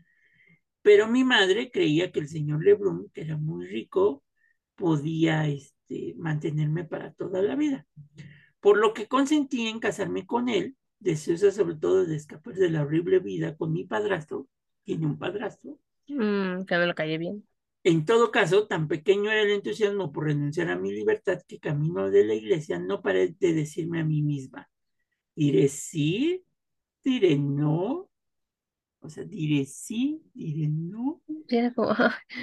Pero 0.83 1.09
mi 1.09 1.25
madre 1.25 1.71
creía 1.71 2.13
que 2.13 2.21
el 2.21 2.29
señor 2.29 2.63
Lebrun, 2.63 3.11
que 3.13 3.23
era 3.23 3.37
muy 3.37 3.67
rico, 3.67 4.23
podía 4.77 5.49
este, 5.49 6.15
mantenerme 6.17 6.85
para 6.85 7.13
toda 7.13 7.43
la 7.43 7.57
vida. 7.57 7.87
Por 8.61 8.79
lo 8.79 8.95
que 8.95 9.09
consentí 9.09 9.67
en 9.69 9.81
casarme 9.81 10.27
con 10.27 10.49
él, 10.49 10.77
deseosa 10.99 11.51
sobre 11.51 11.77
todo 11.77 12.05
de 12.07 12.17
escapar 12.17 12.55
de 12.55 12.71
la 12.71 12.83
horrible 12.83 13.19
vida 13.19 13.57
con 13.57 13.73
mi 13.73 13.85
padrastro, 13.85 14.49
tiene 14.85 15.07
un 15.07 15.19
padrastro. 15.19 15.79
Mm, 16.09 16.65
que 16.67 16.77
no 16.77 16.87
le 16.87 16.95
calle 16.95 17.19
bien. 17.19 17.47
En 17.85 18.05
todo 18.05 18.31
caso, 18.33 18.67
tan 18.67 18.89
pequeño 18.89 19.31
era 19.31 19.43
el 19.43 19.51
entusiasmo 19.51 20.13
por 20.13 20.25
renunciar 20.25 20.71
a 20.71 20.77
mi 20.77 20.93
libertad 20.93 21.41
que 21.47 21.61
camino 21.61 22.11
de 22.11 22.25
la 22.25 22.35
iglesia 22.35 22.79
no 22.81 23.01
paré 23.03 23.29
de 23.39 23.53
decirme 23.55 24.01
a 24.01 24.05
mí 24.05 24.23
misma, 24.23 24.69
diré 25.37 25.69
sí, 25.69 26.45
diré 27.05 27.39
no, 27.39 28.11
o 29.01 29.09
sea, 29.11 29.25
diré 29.25 29.67
sí, 29.67 30.23
diré 30.35 30.69
no, 30.69 31.23
Era 31.49 31.73
como, 31.75 31.95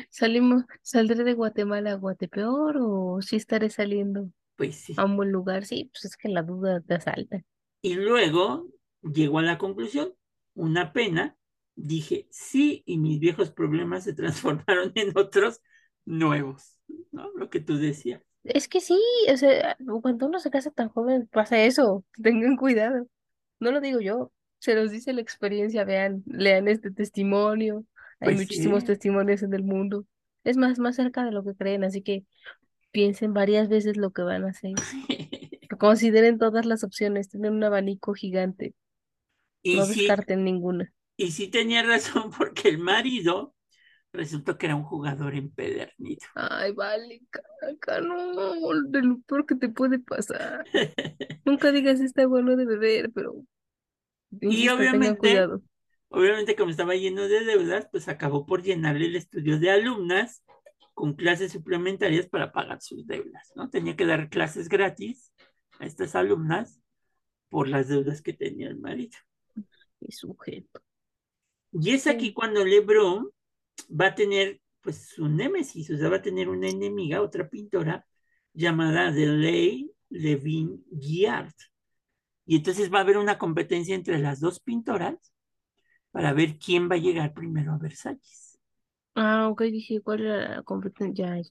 salimos, 0.09 0.63
¿saldré 0.81 1.23
de 1.23 1.33
Guatemala 1.33 1.91
a 1.93 1.95
Guatepeor 1.95 2.77
o 2.81 3.21
sí 3.21 3.35
estaré 3.37 3.69
saliendo 3.69 4.29
pues 4.55 4.75
a 4.95 5.05
sí. 5.05 5.05
un 5.05 5.17
buen 5.17 5.31
lugar? 5.31 5.65
Sí, 5.65 5.91
pues 5.93 6.05
es 6.05 6.17
que 6.17 6.29
la 6.29 6.43
duda 6.43 6.81
te 6.81 6.95
asalta. 6.95 7.43
Y 7.81 7.95
luego 7.95 8.67
llego 9.01 9.39
a 9.39 9.43
la 9.43 9.57
conclusión, 9.57 10.13
una 10.55 10.93
pena, 10.93 11.37
dije 11.75 12.27
sí 12.31 12.83
y 12.85 12.97
mis 12.97 13.19
viejos 13.19 13.51
problemas 13.51 14.03
se 14.05 14.13
transformaron 14.13 14.91
en 14.95 15.17
otros 15.17 15.61
nuevos, 16.05 16.79
¿no? 17.11 17.31
Lo 17.35 17.49
que 17.49 17.59
tú 17.61 17.77
decías. 17.77 18.21
Es 18.43 18.67
que 18.67 18.81
sí, 18.81 18.99
o 19.31 19.37
sea, 19.37 19.77
cuando 20.01 20.25
uno 20.27 20.39
se 20.39 20.51
casa 20.51 20.69
tan 20.71 20.89
joven 20.89 21.27
pasa 21.27 21.63
eso, 21.63 22.03
tengan 22.21 22.57
cuidado. 22.57 23.07
No 23.59 23.71
lo 23.71 23.79
digo 23.81 24.01
yo, 24.01 24.33
se 24.59 24.75
los 24.75 24.91
dice 24.91 25.13
la 25.13 25.21
experiencia, 25.21 25.85
vean, 25.85 26.23
lean 26.27 26.67
este 26.67 26.91
testimonio, 26.91 27.85
hay 28.19 28.31
Pues 28.31 28.35
muchísimos 28.35 28.83
sí. 28.83 28.85
testimonios 28.85 29.43
en 29.43 29.53
el 29.53 29.63
mundo. 29.63 30.05
Es 30.43 30.57
más, 30.57 30.79
más 30.79 30.95
cerca 30.97 31.23
de 31.23 31.31
lo 31.31 31.43
que 31.45 31.55
creen, 31.55 31.83
así 31.85 32.01
que 32.01 32.25
piensen 32.91 33.33
varias 33.33 33.69
veces 33.69 33.97
lo 33.97 34.11
que 34.11 34.23
van 34.23 34.45
a 34.45 34.49
hacer. 34.51 34.79
Consideren 35.79 36.39
todas 36.39 36.65
las 36.65 36.83
opciones, 36.85 37.29
tienen 37.29 37.53
un 37.55 37.63
abanico 37.65 38.13
gigante, 38.13 38.75
y 39.63 39.77
no 39.77 39.87
sí, 39.87 39.87
descarten 39.87 40.43
ninguna. 40.43 40.93
Y 41.23 41.31
sí 41.31 41.47
tenía 41.47 41.83
razón 41.83 42.31
porque 42.37 42.69
el 42.69 42.79
marido 42.79 43.53
resultó 44.13 44.57
que 44.57 44.67
era 44.67 44.75
un 44.75 44.83
jugador 44.83 45.35
empedernido. 45.35 46.21
Ay, 46.35 46.71
vale, 46.73 47.21
caca, 47.29 48.01
no, 48.01 48.81
de 48.89 49.01
lo 49.01 49.19
peor 49.21 49.45
que 49.45 49.55
te 49.55 49.69
puede 49.69 49.99
pasar. 49.99 50.63
Nunca 51.45 51.71
digas 51.71 51.99
está 51.99 52.25
bueno 52.27 52.55
de 52.55 52.65
beber, 52.65 53.11
pero 53.11 53.33
Y 54.39 54.67
obviamente, 54.69 55.45
obviamente 56.09 56.55
como 56.55 56.71
estaba 56.71 56.95
lleno 56.95 57.27
de 57.27 57.43
deudas, 57.43 57.87
pues 57.91 58.07
acabó 58.07 58.45
por 58.45 58.61
llenarle 58.61 59.07
el 59.07 59.15
estudio 59.15 59.59
de 59.59 59.71
alumnas 59.71 60.43
con 60.93 61.15
clases 61.15 61.51
suplementarias 61.51 62.27
para 62.27 62.51
pagar 62.51 62.81
sus 62.81 63.07
deudas, 63.07 63.51
¿no? 63.55 63.69
Tenía 63.69 63.95
que 63.95 64.05
dar 64.05 64.29
clases 64.29 64.69
gratis 64.69 65.33
a 65.79 65.87
estas 65.87 66.15
alumnas 66.15 66.79
por 67.49 67.67
las 67.67 67.87
deudas 67.87 68.21
que 68.21 68.33
tenía 68.33 68.67
el 68.67 68.79
marido. 68.79 69.17
Mi 69.99 70.11
sujeto. 70.11 70.81
Y 71.73 71.91
es 71.93 72.07
aquí 72.07 72.33
cuando 72.33 72.63
Lebron 72.65 73.29
va 73.89 74.07
a 74.07 74.15
tener 74.15 74.61
pues 74.81 75.09
su 75.09 75.27
némesis, 75.29 75.89
o 75.91 75.97
sea, 75.97 76.09
va 76.09 76.17
a 76.17 76.21
tener 76.21 76.49
una 76.49 76.69
enemiga, 76.69 77.21
otra 77.21 77.49
pintora 77.49 78.05
llamada 78.53 79.11
Delay 79.11 79.91
Levin 80.09 80.85
Guiard. 80.91 81.53
Y 82.45 82.57
entonces 82.57 82.93
va 82.93 82.99
a 82.99 83.01
haber 83.01 83.17
una 83.17 83.37
competencia 83.39 83.95
entre 83.95 84.19
las 84.19 84.39
dos 84.41 84.59
pintoras 84.61 85.33
para 86.11 86.33
ver 86.33 86.57
quién 86.59 86.89
va 86.89 86.95
a 86.95 86.99
llegar 86.99 87.33
primero 87.33 87.73
a 87.73 87.77
Versalles. 87.79 88.59
Ah, 89.15 89.49
ok, 89.49 89.61
dije, 89.63 90.01
¿cuál 90.01 90.21
era 90.21 90.55
la 90.57 90.63
competencia? 90.63 91.25
Ya, 91.37 91.41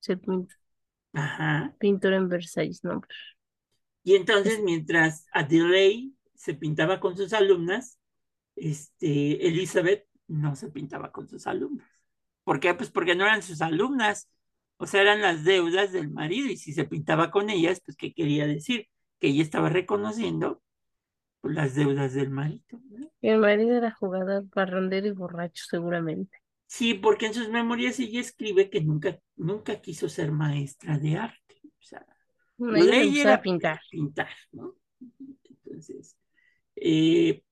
ser 0.00 0.20
pin- 0.20 0.48
Ajá. 1.12 1.74
pintor 1.78 2.12
en 2.14 2.28
Versalles, 2.28 2.82
no. 2.84 3.00
Y 4.02 4.14
entonces, 4.14 4.58
es- 4.58 4.62
mientras 4.62 5.26
Adelaide 5.32 6.12
se 6.34 6.54
pintaba 6.54 7.00
con 7.00 7.16
sus 7.16 7.32
alumnas, 7.32 7.98
este, 8.56 9.46
Elizabeth 9.46 10.06
no 10.26 10.56
se 10.56 10.70
pintaba 10.70 11.12
con 11.12 11.28
sus 11.28 11.46
alumnas. 11.46 11.88
¿Por 12.44 12.60
qué? 12.60 12.74
Pues 12.74 12.90
porque 12.90 13.14
no 13.14 13.24
eran 13.24 13.42
sus 13.42 13.62
alumnas, 13.62 14.28
o 14.76 14.86
sea, 14.86 15.02
eran 15.02 15.22
las 15.22 15.44
deudas 15.44 15.92
del 15.92 16.10
marido, 16.10 16.48
y 16.48 16.56
si 16.56 16.72
se 16.72 16.84
pintaba 16.84 17.30
con 17.30 17.50
ellas, 17.50 17.80
pues, 17.84 17.96
¿qué 17.96 18.12
quería 18.12 18.46
decir? 18.46 18.88
Que 19.18 19.28
ella 19.28 19.42
estaba 19.42 19.68
reconociendo 19.68 20.62
pues, 21.40 21.54
las 21.54 21.74
deudas 21.74 22.14
del 22.14 22.30
marido. 22.30 22.80
¿no? 22.90 23.10
Mi 23.22 23.36
marido 23.36 23.76
era 23.76 23.92
jugador, 23.92 24.48
parrandero 24.50 25.06
y 25.06 25.12
borracho, 25.12 25.64
seguramente. 25.68 26.38
Sí, 26.66 26.94
porque 26.94 27.26
en 27.26 27.34
sus 27.34 27.48
memorias 27.50 28.00
ella 28.00 28.20
escribe 28.20 28.68
que 28.68 28.80
nunca, 28.80 29.18
nunca 29.36 29.80
quiso 29.80 30.08
ser 30.08 30.32
maestra 30.32 30.98
de 30.98 31.16
arte. 31.16 31.60
O 31.62 31.82
sea, 31.82 32.04
ella 32.58 33.22
era 33.22 33.42
pintar. 33.42 33.80
pintar, 33.90 34.30
¿no? 34.52 34.74
Entonces, 35.64 36.16
eh, 36.76 37.42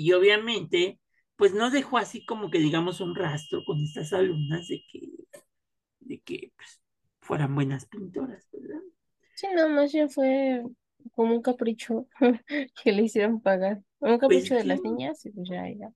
Y 0.00 0.12
obviamente, 0.12 1.00
pues 1.36 1.54
no 1.54 1.70
dejó 1.70 1.98
así 1.98 2.24
como 2.24 2.50
que 2.50 2.58
digamos 2.58 3.00
un 3.00 3.14
rastro 3.14 3.64
con 3.64 3.80
estas 3.82 4.12
alumnas 4.12 4.68
de 4.68 4.82
que, 4.90 5.00
de 6.00 6.20
que 6.22 6.52
pues, 6.56 6.80
fueran 7.20 7.54
buenas 7.54 7.86
pintoras, 7.86 8.48
¿verdad? 8.52 8.80
Sí, 9.34 9.46
no, 9.56 9.68
más 9.70 9.92
bien 9.92 10.10
fue 10.10 10.62
como 11.12 11.34
un 11.34 11.42
capricho 11.42 12.06
que 12.82 12.92
le 12.92 13.02
hicieron 13.02 13.40
pagar. 13.40 13.82
Un 14.00 14.18
capricho 14.18 14.54
Pues 14.54 14.62
de 14.62 14.64
las 14.64 14.82
niñas 14.82 15.24
y 15.26 15.30
pues 15.30 15.48
ya, 15.48 15.68
ya. 15.68 15.92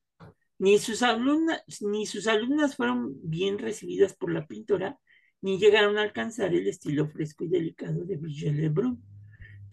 ni 0.58 0.78
sus 0.78 1.02
alumnas, 1.02 1.62
ni 1.82 2.06
sus 2.06 2.26
alumnas 2.26 2.76
fueron 2.76 3.16
bien 3.22 3.58
recibidas 3.58 4.14
por 4.14 4.32
la 4.32 4.46
pintora, 4.46 4.98
ni 5.40 5.58
llegaron 5.58 5.98
a 5.98 6.02
alcanzar 6.02 6.54
el 6.54 6.66
estilo 6.68 7.08
fresco 7.08 7.44
y 7.44 7.48
delicado 7.48 8.04
de 8.04 8.16
Brigitte 8.16 8.54
Lebrun. 8.54 9.02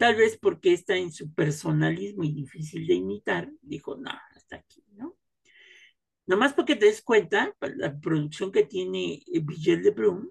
Tal 0.02 0.16
vez 0.16 0.36
porque 0.36 0.72
está 0.72 0.96
en 0.96 1.12
su 1.12 1.32
personalismo 1.32 2.24
y 2.24 2.32
difícil 2.32 2.88
de 2.88 2.94
imitar, 2.94 3.48
dijo, 3.60 3.96
no, 3.96 4.10
hasta 4.34 4.56
aquí, 4.56 4.84
¿no? 4.96 5.16
Nomás 6.26 6.54
porque 6.54 6.74
te 6.74 6.86
des 6.86 7.02
cuenta, 7.02 7.54
la 7.76 8.00
producción 8.00 8.50
que 8.50 8.64
tiene 8.64 9.22
Brigitte 9.42 9.84
Lebrun, 9.84 10.28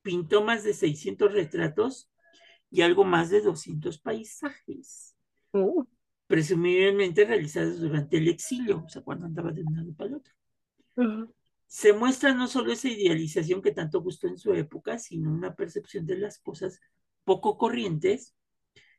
pintó 0.00 0.42
más 0.42 0.64
de 0.64 0.72
600 0.72 1.34
retratos 1.34 2.10
y 2.70 2.80
algo 2.80 3.04
más 3.04 3.28
de 3.28 3.42
200 3.42 3.98
paisajes, 3.98 5.14
Uh, 5.52 5.84
presumiblemente 6.26 7.26
realizados 7.26 7.80
durante 7.80 8.16
el 8.16 8.28
exilio, 8.28 8.84
o 8.86 8.88
sea, 8.88 9.02
cuando 9.02 9.26
andaba 9.26 9.52
de 9.52 9.64
un 9.64 9.76
lado 9.76 9.92
para 9.92 10.08
el 10.08 10.14
otro. 10.16 10.32
Se 11.66 11.92
muestra 11.92 12.32
no 12.32 12.48
solo 12.48 12.72
esa 12.72 12.88
idealización 12.88 13.60
que 13.60 13.72
tanto 13.72 14.00
gustó 14.00 14.28
en 14.28 14.38
su 14.38 14.54
época, 14.54 14.98
sino 14.98 15.30
una 15.30 15.54
percepción 15.54 16.06
de 16.06 16.16
las 16.16 16.38
cosas 16.38 16.80
poco 17.24 17.58
corrientes, 17.58 18.34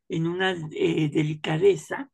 en 0.09 0.27
una 0.27 0.51
eh, 0.71 1.09
delicadeza 1.09 2.11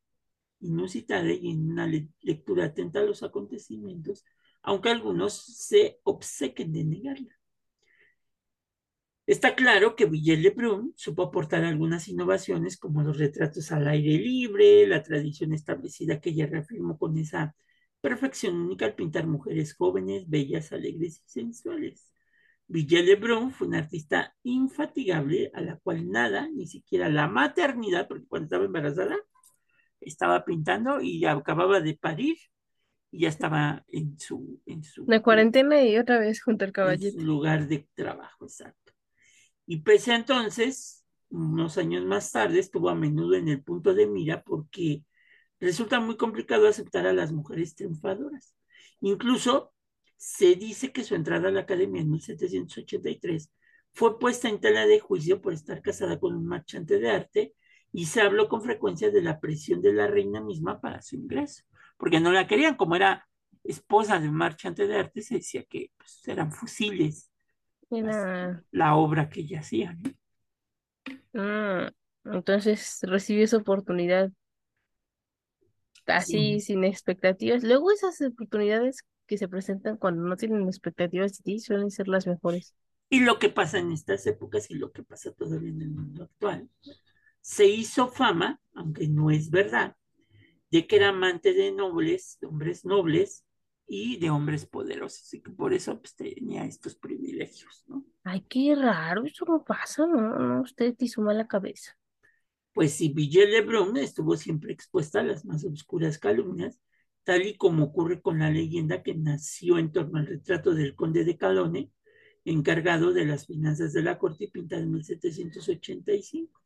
inusitada 0.62 1.32
y 1.32 1.52
en 1.52 1.72
una 1.72 1.88
le 1.88 2.10
lectura 2.22 2.66
atenta 2.66 3.00
a 3.00 3.04
los 3.04 3.24
acontecimientos, 3.24 4.26
aunque 4.64 4.90
algunos 4.90 5.34
se 5.34 6.00
obsequen 6.04 6.72
de 6.74 6.84
negarla. 6.86 7.36
Está 9.28 9.56
claro 9.56 9.96
que 9.96 10.06
Villet 10.06 10.38
Lebrun 10.38 10.94
supo 10.98 11.24
aportar 11.24 11.64
algunas 11.64 12.08
innovaciones 12.08 12.78
como 12.78 13.02
los 13.04 13.18
retratos 13.18 13.72
al 13.72 13.88
aire 13.88 14.18
libre, 14.18 14.86
la 14.88 15.04
tradición 15.04 15.54
establecida 15.54 16.20
que 16.20 16.32
ella 16.32 16.48
reafirmó 16.48 16.98
con 16.98 17.18
esa 17.18 17.56
perfección 18.02 18.56
única 18.56 18.86
al 18.86 18.96
pintar 18.96 19.28
mujeres 19.28 19.76
jóvenes, 19.76 20.30
bellas, 20.30 20.72
alegres 20.74 21.22
y 21.26 21.30
sensuales. 21.30 22.12
Villet 22.72 23.04
Lebrun 23.04 23.52
fue 23.52 23.68
una 23.68 23.80
artista 23.80 24.34
infatigable 24.44 25.52
a 25.54 25.60
la 25.60 25.78
cual 25.78 26.10
nada, 26.10 26.48
ni 26.48 26.68
siquiera 26.68 27.10
la 27.10 27.28
maternidad, 27.28 28.08
porque 28.08 28.26
cuando 28.28 28.46
estaba 28.46 28.64
embarazada 28.64 29.18
estaba 30.00 30.46
pintando 30.46 31.02
y 31.02 31.26
acababa 31.26 31.82
de 31.82 31.98
parir 31.98 32.38
y 33.12 33.24
ya 33.24 33.28
estaba 33.28 33.84
en 33.90 34.18
su, 34.18 34.62
en 34.66 34.86
su, 34.86 35.04
La 35.06 35.22
cuarentena 35.22 35.84
y 35.84 35.98
otra 35.98 36.18
vez 36.18 36.42
junto 36.42 36.64
al 36.64 36.72
en 36.94 37.12
su 37.12 37.20
lugar 37.20 37.68
de 37.68 37.90
trabajo, 37.94 38.46
exacto. 38.46 38.94
Y 39.66 39.82
pese 39.82 40.14
a 40.14 40.16
entonces, 40.16 41.04
unos 41.30 41.78
años 41.78 42.06
más 42.06 42.32
tarde, 42.32 42.60
estuvo 42.60 42.90
a 42.90 42.96
menudo 42.96 43.36
en 43.36 43.50
el 43.50 43.62
punto 43.62 43.94
de 43.94 44.08
mira 44.08 44.44
porque 44.44 45.04
resulta 45.60 46.00
muy 46.00 46.16
complicado 46.16 46.70
aceptar 46.70 47.06
a 47.06 47.12
las 47.12 47.34
mujeres 47.34 47.76
triunfadoras. 47.76 48.56
Incluso 49.02 49.74
se 50.22 50.54
dice 50.56 50.92
que 50.92 51.04
su 51.04 51.16
entrada 51.16 51.48
a 51.50 51.52
la 51.52 51.62
academia 51.62 52.00
en 52.00 52.12
1783 52.12 53.52
fue 53.92 54.20
puesta 54.20 54.50
en 54.50 54.60
tela 54.62 54.86
de 54.86 55.00
juicio 55.00 55.42
por 55.42 55.52
estar 55.52 55.82
casada 55.82 56.20
con 56.20 56.36
un 56.36 56.46
marchante 56.46 57.00
de 57.00 57.10
arte 57.10 57.56
y 57.92 58.06
se 58.06 58.22
habló 58.22 58.48
con 58.48 58.62
frecuencia 58.62 59.10
de 59.10 59.24
la 59.24 59.40
presión 59.40 59.82
de 59.82 59.94
la 59.94 60.06
reina 60.06 60.40
misma 60.40 60.80
para 60.80 61.02
su 61.02 61.16
ingreso, 61.16 61.64
porque 61.98 62.20
no 62.20 62.32
la 62.32 62.46
querían, 62.48 62.76
como 62.76 62.96
era 62.96 63.28
esposa 63.64 64.20
de 64.20 64.30
un 64.30 64.36
marchante 64.36 64.86
de 64.88 64.96
arte, 64.98 65.24
se 65.24 65.36
decía 65.36 65.64
que 65.64 65.92
pues, 65.98 66.22
eran 66.28 66.52
fusiles 66.52 67.32
Era, 67.92 68.64
la 68.72 68.96
obra 68.96 69.30
que 69.30 69.42
ella 69.42 69.60
hacía. 69.62 69.94
¿no? 69.94 70.12
ah, 71.36 71.92
entonces 72.26 73.00
recibió 73.04 73.44
esa 73.44 73.58
oportunidad 73.58 74.32
así 76.06 76.60
Sí. 76.60 76.60
sin 76.60 76.84
expectativas. 76.84 77.64
Luego 77.64 77.92
esas 77.92 78.20
oportunidades 78.22 79.04
que 79.32 79.38
se 79.38 79.48
presentan 79.48 79.96
cuando 79.96 80.24
no 80.24 80.36
tienen 80.36 80.68
expectativas 80.68 81.38
de 81.38 81.44
ti 81.46 81.60
suelen 81.62 81.90
ser 81.90 82.10
las 82.10 82.28
mejores. 82.28 82.76
Y 83.10 83.22
lo 83.22 83.40
que 83.40 83.48
pasa 83.48 83.80
en 83.80 83.94
estas 83.94 84.28
épocas 84.28 84.70
y 84.70 84.74
lo 84.74 84.92
que 84.92 85.04
pasa 85.04 85.32
todavía 85.32 85.70
en 85.70 85.82
el 85.82 85.90
mundo 85.90 86.24
actual, 86.24 86.68
se 87.40 87.66
hizo 87.66 88.10
fama, 88.10 88.60
aunque 88.74 89.08
no 89.08 89.32
es 89.32 89.50
verdad, 89.50 89.96
de 90.70 90.86
que 90.86 90.98
era 90.98 91.10
amante 91.10 91.54
de 91.54 91.72
nobles, 91.72 92.40
de 92.42 92.48
hombres 92.48 92.84
nobles 92.84 93.46
y 93.88 94.18
de 94.18 94.30
hombres 94.30 94.66
poderosos, 94.66 95.34
y 95.34 95.42
que 95.42 95.52
por 95.52 95.74
eso 95.74 95.98
pues, 95.98 96.14
tenía 96.14 96.66
estos 96.66 96.96
privilegios, 96.96 97.86
¿no? 97.88 98.04
Ay, 98.26 98.42
qué 98.50 98.76
raro, 98.76 99.24
eso 99.24 99.46
no 99.46 99.64
pasa, 99.64 100.06
no, 100.06 100.38
no, 100.38 100.62
usted 100.62 100.94
te 100.94 101.06
hizo 101.06 101.22
mala 101.22 101.48
cabeza. 101.48 101.98
Pues 102.74 102.96
si 102.96 103.08
Villet 103.14 103.48
Lebrun 103.48 103.96
estuvo 103.96 104.36
siempre 104.36 104.74
expuesta 104.74 105.22
a 105.22 105.24
las 105.24 105.46
más 105.46 105.64
oscuras 105.64 106.18
calumnias, 106.18 106.82
tal 107.24 107.46
y 107.46 107.58
como 107.58 107.86
ocurre 107.86 108.22
con 108.22 108.40
la 108.40 108.50
leyenda 108.50 109.04
que 109.04 109.16
nació 109.16 109.78
en 109.78 109.92
torno 109.92 110.20
al 110.20 110.28
retrato 110.28 110.74
del 110.74 110.96
conde 110.96 111.24
de 111.26 111.38
Calone, 111.38 111.92
encargado 112.46 113.14
de 113.14 113.26
las 113.26 113.46
finanzas 113.48 113.94
de 113.94 114.04
la 114.04 114.18
corte 114.18 114.46
y 114.46 114.52
pintado 114.52 114.82
en 114.84 114.92
1785. 114.92 116.62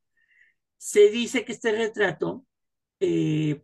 Se 0.77 1.09
dice 1.09 1.45
que 1.45 1.53
este 1.53 1.71
retrato, 1.71 2.45
eh, 2.99 3.63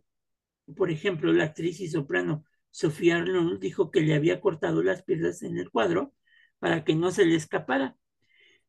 por 0.76 0.90
ejemplo, 0.90 1.32
la 1.32 1.44
actriz 1.44 1.80
y 1.80 1.88
soprano 1.88 2.44
Sofía 2.70 3.18
Arnold 3.18 3.60
dijo 3.60 3.90
que 3.90 4.00
le 4.00 4.14
había 4.14 4.40
cortado 4.40 4.82
las 4.82 5.02
piernas 5.02 5.42
en 5.42 5.58
el 5.58 5.70
cuadro 5.70 6.14
para 6.58 6.84
que 6.84 6.94
no 6.94 7.10
se 7.10 7.26
le 7.26 7.36
escapara. 7.36 7.96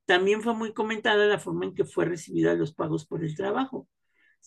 También 0.05 0.41
fue 0.41 0.53
muy 0.53 0.73
comentada 0.73 1.25
la 1.25 1.39
forma 1.39 1.65
en 1.65 1.75
que 1.75 1.85
fue 1.85 2.05
recibida 2.05 2.53
los 2.55 2.73
pagos 2.73 3.05
por 3.05 3.23
el 3.23 3.35
trabajo. 3.35 3.87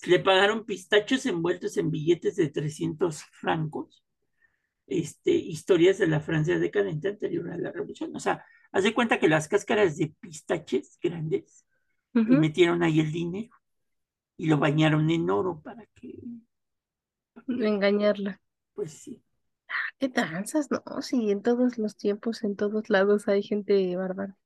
Le 0.04 0.20
pagaron 0.20 0.64
pistachos 0.64 1.26
envueltos 1.26 1.76
en 1.76 1.90
billetes 1.90 2.36
de 2.36 2.48
300 2.48 3.22
francos, 3.32 4.04
este, 4.86 5.32
historias 5.32 5.98
de 5.98 6.06
la 6.06 6.20
Francia 6.20 6.58
decadente 6.58 7.08
anterior 7.08 7.50
a 7.50 7.56
la 7.56 7.72
revolución. 7.72 8.14
O 8.14 8.20
sea, 8.20 8.44
haz 8.72 8.84
de 8.84 8.94
cuenta 8.94 9.18
que 9.18 9.28
las 9.28 9.48
cáscaras 9.48 9.96
de 9.96 10.14
pistaches 10.20 10.98
grandes 11.02 11.64
metieron 12.12 12.82
ahí 12.82 13.00
el 13.00 13.12
dinero 13.12 13.54
y 14.36 14.46
lo 14.46 14.58
bañaron 14.58 15.10
en 15.10 15.28
oro 15.30 15.60
para 15.62 15.86
que, 15.94 16.18
para 17.34 17.68
Engañarla. 17.68 18.40
pues 18.74 18.92
sí. 18.92 19.22
¿Qué 19.98 20.08
tranzas? 20.08 20.70
No, 20.70 20.82
sí, 21.02 21.30
en 21.30 21.42
todos 21.42 21.78
los 21.78 21.96
tiempos, 21.96 22.44
en 22.44 22.56
todos 22.56 22.88
lados 22.90 23.28
hay 23.28 23.42
gente 23.42 23.96
bárbara. 23.96 24.36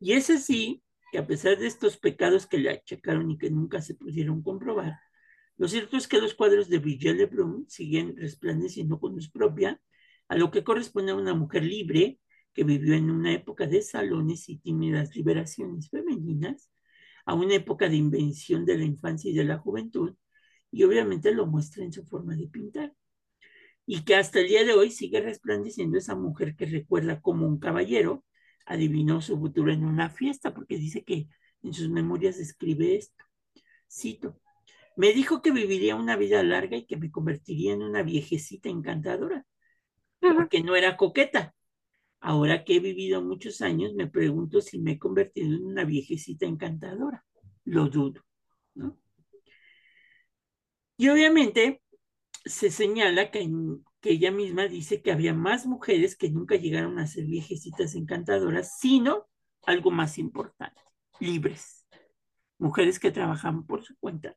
Y 0.00 0.12
es 0.12 0.30
así 0.30 0.82
que 1.14 1.18
a 1.18 1.26
pesar 1.28 1.56
de 1.56 1.68
estos 1.68 1.96
pecados 1.96 2.48
que 2.48 2.58
le 2.58 2.70
achacaron 2.70 3.30
y 3.30 3.38
que 3.38 3.48
nunca 3.48 3.80
se 3.80 3.94
pudieron 3.94 4.42
comprobar, 4.42 4.98
lo 5.56 5.68
cierto 5.68 5.96
es 5.96 6.08
que 6.08 6.20
los 6.20 6.34
cuadros 6.34 6.68
de 6.68 6.80
Brigitte 6.80 7.14
Lebrun 7.14 7.66
siguen 7.68 8.16
resplandeciendo 8.16 8.98
con 8.98 9.14
luz 9.14 9.30
propia, 9.30 9.80
a 10.26 10.34
lo 10.34 10.50
que 10.50 10.64
corresponde 10.64 11.12
a 11.12 11.14
una 11.14 11.32
mujer 11.32 11.62
libre 11.62 12.18
que 12.52 12.64
vivió 12.64 12.94
en 12.94 13.12
una 13.12 13.32
época 13.32 13.68
de 13.68 13.80
salones 13.82 14.48
y 14.48 14.58
tímidas 14.58 15.14
liberaciones 15.14 15.88
femeninas, 15.88 16.72
a 17.26 17.34
una 17.34 17.54
época 17.54 17.88
de 17.88 17.94
invención 17.94 18.64
de 18.66 18.76
la 18.76 18.84
infancia 18.84 19.30
y 19.30 19.34
de 19.34 19.44
la 19.44 19.58
juventud, 19.58 20.16
y 20.72 20.82
obviamente 20.82 21.32
lo 21.32 21.46
muestra 21.46 21.84
en 21.84 21.92
su 21.92 22.04
forma 22.04 22.34
de 22.34 22.48
pintar. 22.48 22.92
Y 23.86 24.02
que 24.04 24.16
hasta 24.16 24.40
el 24.40 24.48
día 24.48 24.64
de 24.64 24.72
hoy 24.72 24.90
sigue 24.90 25.20
resplandeciendo 25.20 25.96
esa 25.96 26.16
mujer 26.16 26.56
que 26.56 26.66
recuerda 26.66 27.20
como 27.20 27.46
un 27.46 27.60
caballero 27.60 28.24
adivinó 28.66 29.20
su 29.20 29.38
futuro 29.38 29.72
en 29.72 29.84
una 29.84 30.10
fiesta, 30.10 30.54
porque 30.54 30.76
dice 30.76 31.04
que 31.04 31.28
en 31.62 31.72
sus 31.72 31.88
memorias 31.88 32.38
escribe 32.38 32.96
esto. 32.96 33.24
Cito, 33.90 34.40
me 34.96 35.12
dijo 35.12 35.42
que 35.42 35.50
viviría 35.50 35.96
una 35.96 36.16
vida 36.16 36.42
larga 36.42 36.76
y 36.76 36.86
que 36.86 36.96
me 36.96 37.10
convertiría 37.10 37.72
en 37.72 37.82
una 37.82 38.02
viejecita 38.02 38.68
encantadora, 38.68 39.46
porque 40.20 40.62
no 40.62 40.76
era 40.76 40.96
coqueta. 40.96 41.54
Ahora 42.20 42.64
que 42.64 42.76
he 42.76 42.80
vivido 42.80 43.20
muchos 43.22 43.60
años, 43.60 43.92
me 43.94 44.06
pregunto 44.06 44.60
si 44.60 44.78
me 44.78 44.92
he 44.92 44.98
convertido 44.98 45.56
en 45.56 45.64
una 45.64 45.84
viejecita 45.84 46.46
encantadora. 46.46 47.24
Lo 47.64 47.88
dudo, 47.88 48.24
¿no? 48.74 48.98
Y 50.96 51.08
obviamente 51.08 51.82
se 52.44 52.70
señala 52.70 53.30
que, 53.30 53.40
en, 53.40 53.84
que 54.04 54.10
ella 54.10 54.30
misma 54.30 54.68
dice 54.68 55.00
que 55.00 55.12
había 55.12 55.32
más 55.32 55.64
mujeres 55.64 56.14
que 56.14 56.28
nunca 56.28 56.56
llegaron 56.56 56.98
a 56.98 57.06
ser 57.06 57.24
viejecitas 57.24 57.94
encantadoras, 57.94 58.78
sino 58.78 59.26
algo 59.64 59.90
más 59.90 60.18
importante, 60.18 60.78
libres. 61.20 61.86
Mujeres 62.58 62.98
que 62.98 63.10
trabajaban 63.10 63.64
por 63.64 63.82
su 63.82 63.96
cuenta, 63.96 64.36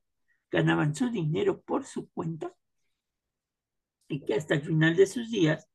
ganaban 0.50 0.96
su 0.96 1.10
dinero 1.10 1.62
por 1.64 1.84
su 1.84 2.10
cuenta 2.12 2.56
y 4.08 4.24
que 4.24 4.36
hasta 4.36 4.54
el 4.54 4.62
final 4.62 4.96
de 4.96 5.06
sus 5.06 5.30
días 5.30 5.68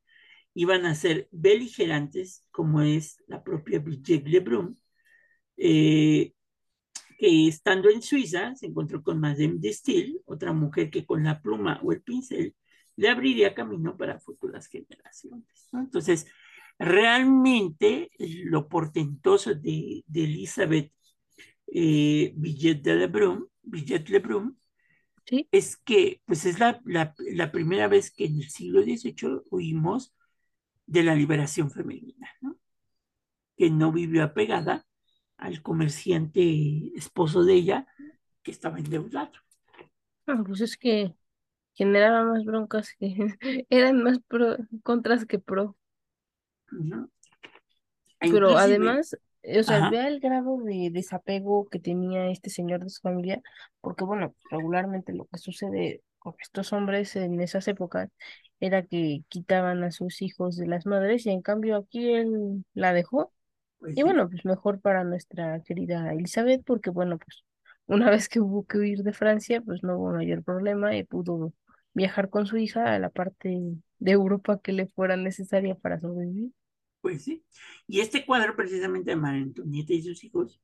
iban 0.55 0.87
a 0.87 0.95
ser 0.95 1.29
beligerantes, 1.31 2.49
como 2.51 2.81
es 2.81 3.23
la 3.27 3.45
propia 3.45 3.79
Brigitte 3.79 4.27
Lebrun, 4.27 4.81
eh, 5.59 6.33
que 7.19 7.47
estando 7.47 7.91
en 7.91 8.01
Suiza 8.01 8.55
se 8.55 8.69
encontró 8.69 9.03
con 9.03 9.21
Madame 9.21 9.57
de 9.59 9.71
Stael, 9.71 10.23
otra 10.25 10.55
mujer 10.55 10.89
que 10.89 11.05
con 11.05 11.25
la 11.25 11.43
pluma 11.43 11.79
o 11.83 11.93
el 11.93 12.01
pincel 12.01 12.57
le 12.97 13.09
abriría 13.09 13.55
camino 13.55 13.97
para 13.97 14.21
futuras 14.21 14.67
generaciones. 14.69 15.69
¿no? 15.73 15.81
Entonces, 15.81 16.27
realmente 16.79 18.11
lo 18.19 18.69
portentoso 18.69 19.55
de, 19.55 20.05
de 20.07 20.25
Elizabeth 20.25 20.93
eh, 21.67 22.33
Villet 22.37 22.83
de 22.83 22.95
Lebrun, 22.97 23.49
Villet 23.63 24.09
Lebrun, 24.09 24.59
Sí, 25.25 25.49
es 25.53 25.77
que 25.77 26.21
pues 26.27 26.45
es 26.47 26.59
la, 26.59 26.81
la, 26.85 27.15
la, 27.19 27.53
primera 27.53 27.87
vez 27.87 28.11
que 28.11 28.25
en 28.25 28.39
el 28.39 28.51
siglo 28.51 28.83
XVIII 28.83 29.43
oímos 29.51 30.17
de 30.87 31.05
la 31.05 31.15
liberación 31.15 31.71
femenina, 31.71 32.29
¿no? 32.41 32.59
que 33.57 33.71
no 33.71 33.93
vivió 33.93 34.25
apegada 34.25 34.85
al 35.37 35.63
comerciante 35.63 36.91
esposo 36.97 37.45
de 37.45 37.55
ella 37.55 37.87
que 38.43 38.51
estaba 38.51 38.79
endeudado. 38.79 39.33
Ah, 40.27 40.43
pues 40.45 40.61
es 40.61 40.77
que 40.77 41.15
generaba 41.75 42.25
más 42.25 42.45
broncas 42.45 42.95
que 42.99 43.17
eran 43.71 44.03
más 44.03 44.19
pro, 44.29 44.57
contras 44.83 45.27
que 45.27 45.39
pro. 45.39 45.77
E 48.21 48.31
Pero 48.31 48.57
además, 48.57 49.17
eh, 49.43 49.61
o 49.61 49.63
sea, 49.63 49.91
vea 49.91 50.09
el 50.09 50.21
grado 50.21 50.59
de 50.59 50.91
desapego 50.93 51.69
que 51.69 51.81
tenía 51.81 52.31
este 52.31 52.51
señor 52.51 52.85
de 52.85 52.91
su 52.91 53.01
familia, 53.01 53.41
porque 53.81 54.05
bueno, 54.05 54.35
regularmente 54.51 55.13
lo 55.13 55.27
que 55.27 55.39
sucede 55.39 56.03
con 56.19 56.35
estos 56.41 56.73
hombres 56.73 57.17
en 57.17 57.41
esas 57.41 57.67
épocas 57.67 58.09
era 58.61 58.85
que 58.85 59.25
quitaban 59.29 59.83
a 59.83 59.91
sus 59.91 60.23
hijos 60.23 60.57
de 60.57 60.69
las 60.69 60.87
madres 60.87 61.27
y 61.27 61.31
en 61.31 61.43
cambio 61.43 61.77
aquí 61.77 62.13
él 62.13 62.65
la 62.75 62.93
dejó. 62.93 63.33
Pues 63.81 63.95
y 63.95 63.97
sí. 63.97 64.03
bueno, 64.05 64.29
pues 64.31 64.45
mejor 64.45 64.81
para 64.81 65.03
nuestra 65.03 65.61
querida 65.63 66.13
Elizabeth, 66.13 66.63
porque 66.65 66.91
bueno, 66.91 67.19
pues 67.19 67.45
una 67.87 68.09
vez 68.11 68.29
que 68.29 68.41
hubo 68.41 68.65
que 68.65 68.79
huir 68.79 69.03
de 69.03 69.13
Francia, 69.13 69.61
pues 69.61 69.83
no 69.83 69.99
hubo 69.99 70.13
mayor 70.13 70.45
problema 70.45 70.97
y 70.97 71.03
pudo 71.03 71.53
viajar 71.95 72.31
con 72.31 72.47
su 72.47 72.57
hija 72.57 72.95
a 72.95 72.99
la 72.99 73.11
parte 73.11 73.61
de 73.99 74.11
Europa 74.11 74.61
que 74.61 74.73
le 74.73 74.87
fuera 74.87 75.17
necesaria 75.17 75.75
para 75.75 76.01
sobrevivir. 76.01 76.53
Pues 77.01 77.25
sí. 77.25 77.45
Y 77.87 78.01
este 78.01 78.25
cuadro 78.25 78.57
precisamente 78.57 79.11
de 79.11 79.17
María 79.17 79.43
Antonieta 79.43 79.93
y 79.93 80.03
sus 80.03 80.23
hijos 80.25 80.61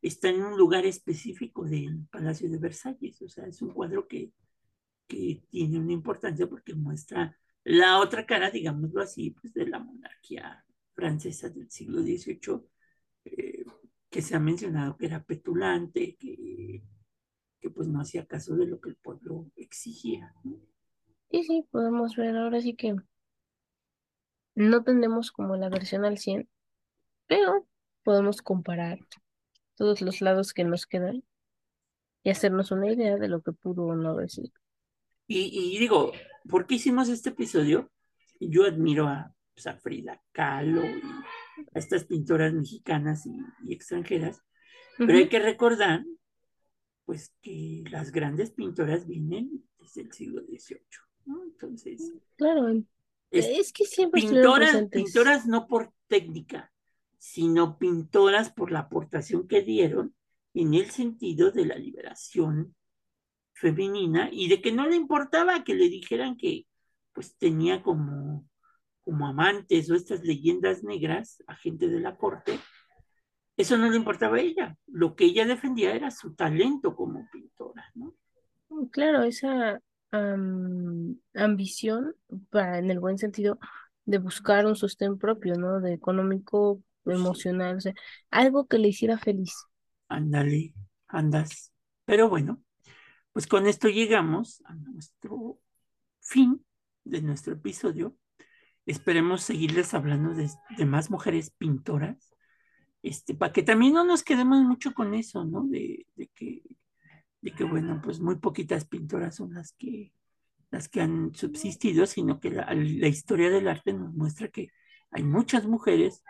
está 0.00 0.28
en 0.28 0.42
un 0.42 0.56
lugar 0.56 0.86
específico 0.86 1.64
del 1.64 2.06
Palacio 2.10 2.50
de 2.50 2.58
Versalles. 2.58 3.20
O 3.22 3.28
sea, 3.28 3.46
es 3.46 3.60
un 3.62 3.70
cuadro 3.70 4.06
que, 4.06 4.32
que 5.06 5.42
tiene 5.50 5.78
una 5.78 5.92
importancia 5.92 6.46
porque 6.46 6.74
muestra 6.74 7.36
la 7.64 7.98
otra 8.00 8.26
cara, 8.26 8.50
digámoslo 8.50 9.00
así, 9.00 9.30
pues 9.30 9.54
de 9.54 9.66
la 9.66 9.78
monarquía 9.78 10.64
francesa 10.94 11.48
del 11.48 11.70
siglo 11.70 12.02
XVIII, 12.02 12.60
eh, 13.24 13.64
que 14.10 14.22
se 14.22 14.36
ha 14.36 14.40
mencionado 14.40 14.96
que 14.96 15.06
era 15.06 15.24
petulante, 15.24 16.16
que, 16.16 16.82
que 17.64 17.70
pues 17.70 17.88
no 17.88 18.02
hacía 18.02 18.26
caso 18.26 18.54
de 18.56 18.66
lo 18.66 18.78
que 18.78 18.90
el 18.90 18.96
pueblo 18.96 19.50
exigía. 19.56 20.34
¿no? 20.44 20.60
Y 21.30 21.44
sí, 21.44 21.66
podemos 21.70 22.14
ver 22.14 22.36
ahora 22.36 22.60
sí 22.60 22.76
que 22.76 22.94
no 24.54 24.84
tenemos 24.84 25.32
como 25.32 25.56
la 25.56 25.70
versión 25.70 26.04
al 26.04 26.18
100, 26.18 26.46
pero 27.26 27.66
podemos 28.02 28.42
comparar 28.42 28.98
todos 29.76 30.02
los 30.02 30.20
lados 30.20 30.52
que 30.52 30.64
nos 30.64 30.84
quedan 30.84 31.24
y 32.22 32.28
hacernos 32.28 32.70
una 32.70 32.92
idea 32.92 33.16
de 33.16 33.28
lo 33.28 33.40
que 33.40 33.52
pudo 33.52 33.84
o 33.84 33.94
no 33.94 34.14
decir. 34.14 34.52
Y, 35.26 35.74
y 35.74 35.78
digo, 35.78 36.12
¿por 36.46 36.66
qué 36.66 36.74
hicimos 36.74 37.08
este 37.08 37.30
episodio? 37.30 37.90
Yo 38.40 38.66
admiro 38.66 39.08
a, 39.08 39.34
pues, 39.54 39.66
a 39.66 39.78
Frida 39.78 40.22
Kahlo 40.32 40.84
y 40.84 41.00
a 41.74 41.78
estas 41.78 42.04
pintoras 42.04 42.52
mexicanas 42.52 43.24
y, 43.24 43.38
y 43.64 43.72
extranjeras, 43.72 44.36
uh 44.36 45.02
-huh. 45.02 45.06
pero 45.06 45.18
hay 45.18 45.30
que 45.30 45.38
recordar 45.38 46.04
pues 47.04 47.34
que 47.42 47.84
las 47.90 48.12
grandes 48.12 48.50
pintoras 48.50 49.06
vienen 49.06 49.64
desde 49.78 50.02
el 50.02 50.12
siglo 50.12 50.42
XVIII, 50.42 50.80
¿no? 51.26 51.44
Entonces... 51.44 52.12
Claro, 52.36 52.68
es, 53.30 53.46
es 53.46 53.72
que 53.72 53.84
siempre 53.84 54.22
pintoras, 54.22 54.88
pintoras 54.90 55.46
no 55.46 55.66
por 55.66 55.92
técnica, 56.06 56.72
sino 57.18 57.78
pintoras 57.78 58.52
por 58.52 58.70
la 58.70 58.80
aportación 58.80 59.48
que 59.48 59.62
dieron 59.62 60.14
en 60.54 60.74
el 60.74 60.90
sentido 60.90 61.50
de 61.50 61.66
la 61.66 61.76
liberación 61.76 62.74
femenina 63.54 64.28
y 64.32 64.48
de 64.48 64.60
que 64.60 64.72
no 64.72 64.86
le 64.86 64.96
importaba 64.96 65.64
que 65.64 65.74
le 65.74 65.88
dijeran 65.88 66.36
que 66.36 66.66
pues 67.12 67.36
tenía 67.36 67.82
como, 67.82 68.48
como 69.02 69.26
amantes 69.26 69.90
o 69.90 69.94
estas 69.94 70.22
leyendas 70.22 70.82
negras 70.82 71.42
a 71.46 71.54
gente 71.54 71.88
de 71.88 72.00
la 72.00 72.16
corte, 72.16 72.58
eso 73.56 73.76
no 73.76 73.88
le 73.88 73.96
importaba 73.96 74.36
a 74.36 74.40
ella. 74.40 74.76
Lo 74.86 75.14
que 75.14 75.26
ella 75.26 75.46
defendía 75.46 75.94
era 75.94 76.10
su 76.10 76.34
talento 76.34 76.96
como 76.96 77.28
pintora, 77.30 77.90
¿no? 77.94 78.14
Claro, 78.90 79.22
esa 79.22 79.80
um, 80.12 81.16
ambición, 81.34 82.14
para, 82.50 82.78
en 82.78 82.90
el 82.90 82.98
buen 82.98 83.18
sentido, 83.18 83.58
de 84.04 84.18
buscar 84.18 84.66
un 84.66 84.74
sostén 84.74 85.18
propio, 85.18 85.54
¿no? 85.56 85.80
De 85.80 85.92
económico, 85.92 86.82
emocional, 87.06 87.76
o 87.76 87.80
sea, 87.80 87.94
algo 88.30 88.66
que 88.66 88.78
le 88.78 88.88
hiciera 88.88 89.18
feliz. 89.18 89.54
Ándale, 90.08 90.74
andas. 91.06 91.72
Pero 92.04 92.28
bueno, 92.28 92.60
pues 93.32 93.46
con 93.46 93.66
esto 93.66 93.88
llegamos 93.88 94.62
a 94.64 94.74
nuestro 94.74 95.60
fin 96.20 96.64
de 97.04 97.22
nuestro 97.22 97.54
episodio. 97.54 98.16
Esperemos 98.86 99.42
seguirles 99.42 99.94
hablando 99.94 100.34
de, 100.34 100.50
de 100.76 100.86
más 100.86 101.10
mujeres 101.10 101.50
pintoras 101.50 102.33
este, 103.04 103.34
para 103.34 103.52
que 103.52 103.62
también 103.62 103.92
no 103.92 104.02
nos 104.02 104.22
quedemos 104.22 104.62
mucho 104.62 104.94
con 104.94 105.12
eso, 105.12 105.44
¿no? 105.44 105.64
De, 105.64 106.06
de, 106.16 106.28
que, 106.28 106.62
de 107.42 107.50
que, 107.52 107.62
bueno, 107.62 108.00
pues 108.02 108.18
muy 108.18 108.36
poquitas 108.36 108.86
pintoras 108.86 109.36
son 109.36 109.52
las 109.52 109.72
que, 109.72 110.14
las 110.70 110.88
que 110.88 111.02
han 111.02 111.34
subsistido, 111.34 112.06
sino 112.06 112.40
que 112.40 112.48
la, 112.50 112.72
historia 112.74 113.50
del 113.50 113.68
arte 113.68 113.92
nos 113.92 114.14
muestra 114.14 114.48
que 114.48 114.70
hay 115.10 115.22
muchas 115.22 115.66
mujeres 115.66 116.24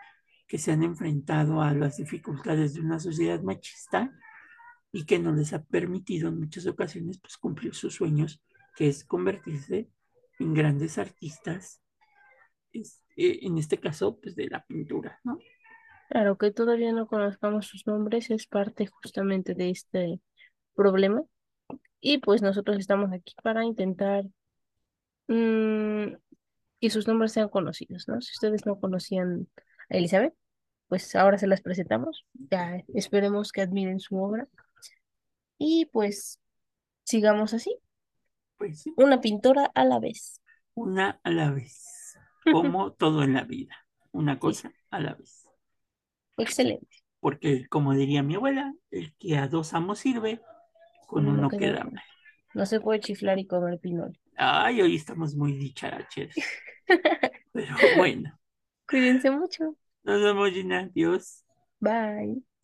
que 0.47 0.57
se 0.57 0.73
han 0.73 0.83
enfrentado 0.83 1.61
a 1.61 1.73
las 1.73 1.95
dificultades 1.95 2.73
de 2.73 2.81
una 2.81 2.99
sociedad 2.99 3.41
machista 3.41 4.11
y 4.91 5.05
que 5.05 5.17
no 5.17 5.31
les 5.31 5.53
ha 5.53 5.63
permitido 5.63 6.27
en 6.27 6.39
muchas 6.39 6.67
ocasiones 6.67 7.19
pues, 7.21 7.37
cumplir 7.37 7.73
sus 7.73 7.93
sueños, 7.93 8.43
que 8.75 8.89
es 8.89 9.05
convertirse 9.05 9.89
en 10.39 10.53
grandes 10.53 10.97
artistas, 10.97 11.81
eh, 12.73 12.83
en 13.15 13.57
este 13.59 13.79
caso, 13.79 14.19
pues 14.19 14.35
de 14.35 14.49
la 14.49 14.65
pintura, 14.65 15.21
¿no? 15.23 15.39
Claro, 16.09 16.37
que 16.37 16.51
todavía 16.51 16.91
no 16.91 17.07
conozcamos 17.07 17.67
sus 17.67 17.87
nombres 17.87 18.29
es 18.29 18.47
parte 18.47 18.87
justamente 18.87 19.55
de 19.55 19.69
este 19.69 20.21
problema. 20.75 21.23
Y 21.99 22.19
pues 22.19 22.41
nosotros 22.41 22.77
estamos 22.77 23.11
aquí 23.11 23.33
para 23.41 23.63
intentar 23.63 24.25
mmm, 25.27 26.13
que 26.79 26.89
sus 26.89 27.07
nombres 27.07 27.31
sean 27.31 27.49
conocidos, 27.49 28.07
¿no? 28.07 28.21
Si 28.21 28.31
ustedes 28.33 28.65
no 28.65 28.79
conocían 28.79 29.47
a 29.89 29.97
Elizabeth, 29.97 30.33
pues 30.87 31.15
ahora 31.15 31.37
se 31.37 31.47
las 31.47 31.61
presentamos. 31.61 32.25
Ya 32.33 32.83
esperemos 32.93 33.51
que 33.51 33.61
admiren 33.61 33.99
su 33.99 34.17
obra. 34.17 34.47
Y 35.57 35.85
pues 35.87 36.39
sigamos 37.03 37.53
así. 37.53 37.75
Pues 38.57 38.81
sí. 38.81 38.93
Una 38.97 39.21
pintora 39.21 39.71
a 39.73 39.83
la 39.85 39.99
vez. 39.99 40.41
Una 40.73 41.19
a 41.23 41.31
la 41.31 41.51
vez. 41.51 42.17
Como 42.51 42.93
todo 42.93 43.23
en 43.23 43.33
la 43.33 43.43
vida. 43.43 43.75
Una 44.11 44.37
cosa 44.37 44.69
sí. 44.69 44.75
a 44.91 44.99
la 44.99 45.15
vez. 45.15 45.44
Excelente. 46.37 46.87
Porque, 47.19 47.65
como 47.67 47.93
diría 47.93 48.23
mi 48.23 48.35
abuela, 48.35 48.73
el 48.91 49.13
que 49.17 49.37
a 49.37 49.47
dos 49.47 49.73
amos 49.73 49.99
sirve, 49.99 50.41
con 51.07 51.27
uno, 51.27 51.47
uno 51.47 51.49
queda, 51.49 51.83
mal. 51.83 52.03
No 52.53 52.65
se 52.65 52.79
puede 52.79 52.99
chiflar 52.99 53.39
y 53.39 53.45
comer 53.45 53.79
pinol. 53.79 54.17
Ay, 54.37 54.81
hoy 54.81 54.95
estamos 54.95 55.35
muy 55.35 55.53
dicharacheros. 55.53 56.35
Pero 57.53 57.75
bueno. 57.97 58.37
Cuídense 58.87 59.31
mucho. 59.31 59.75
Nos 60.03 60.21
vemos, 60.21 60.51
Gina. 60.51 60.89
Adiós. 60.91 61.43
Bye. 61.79 62.45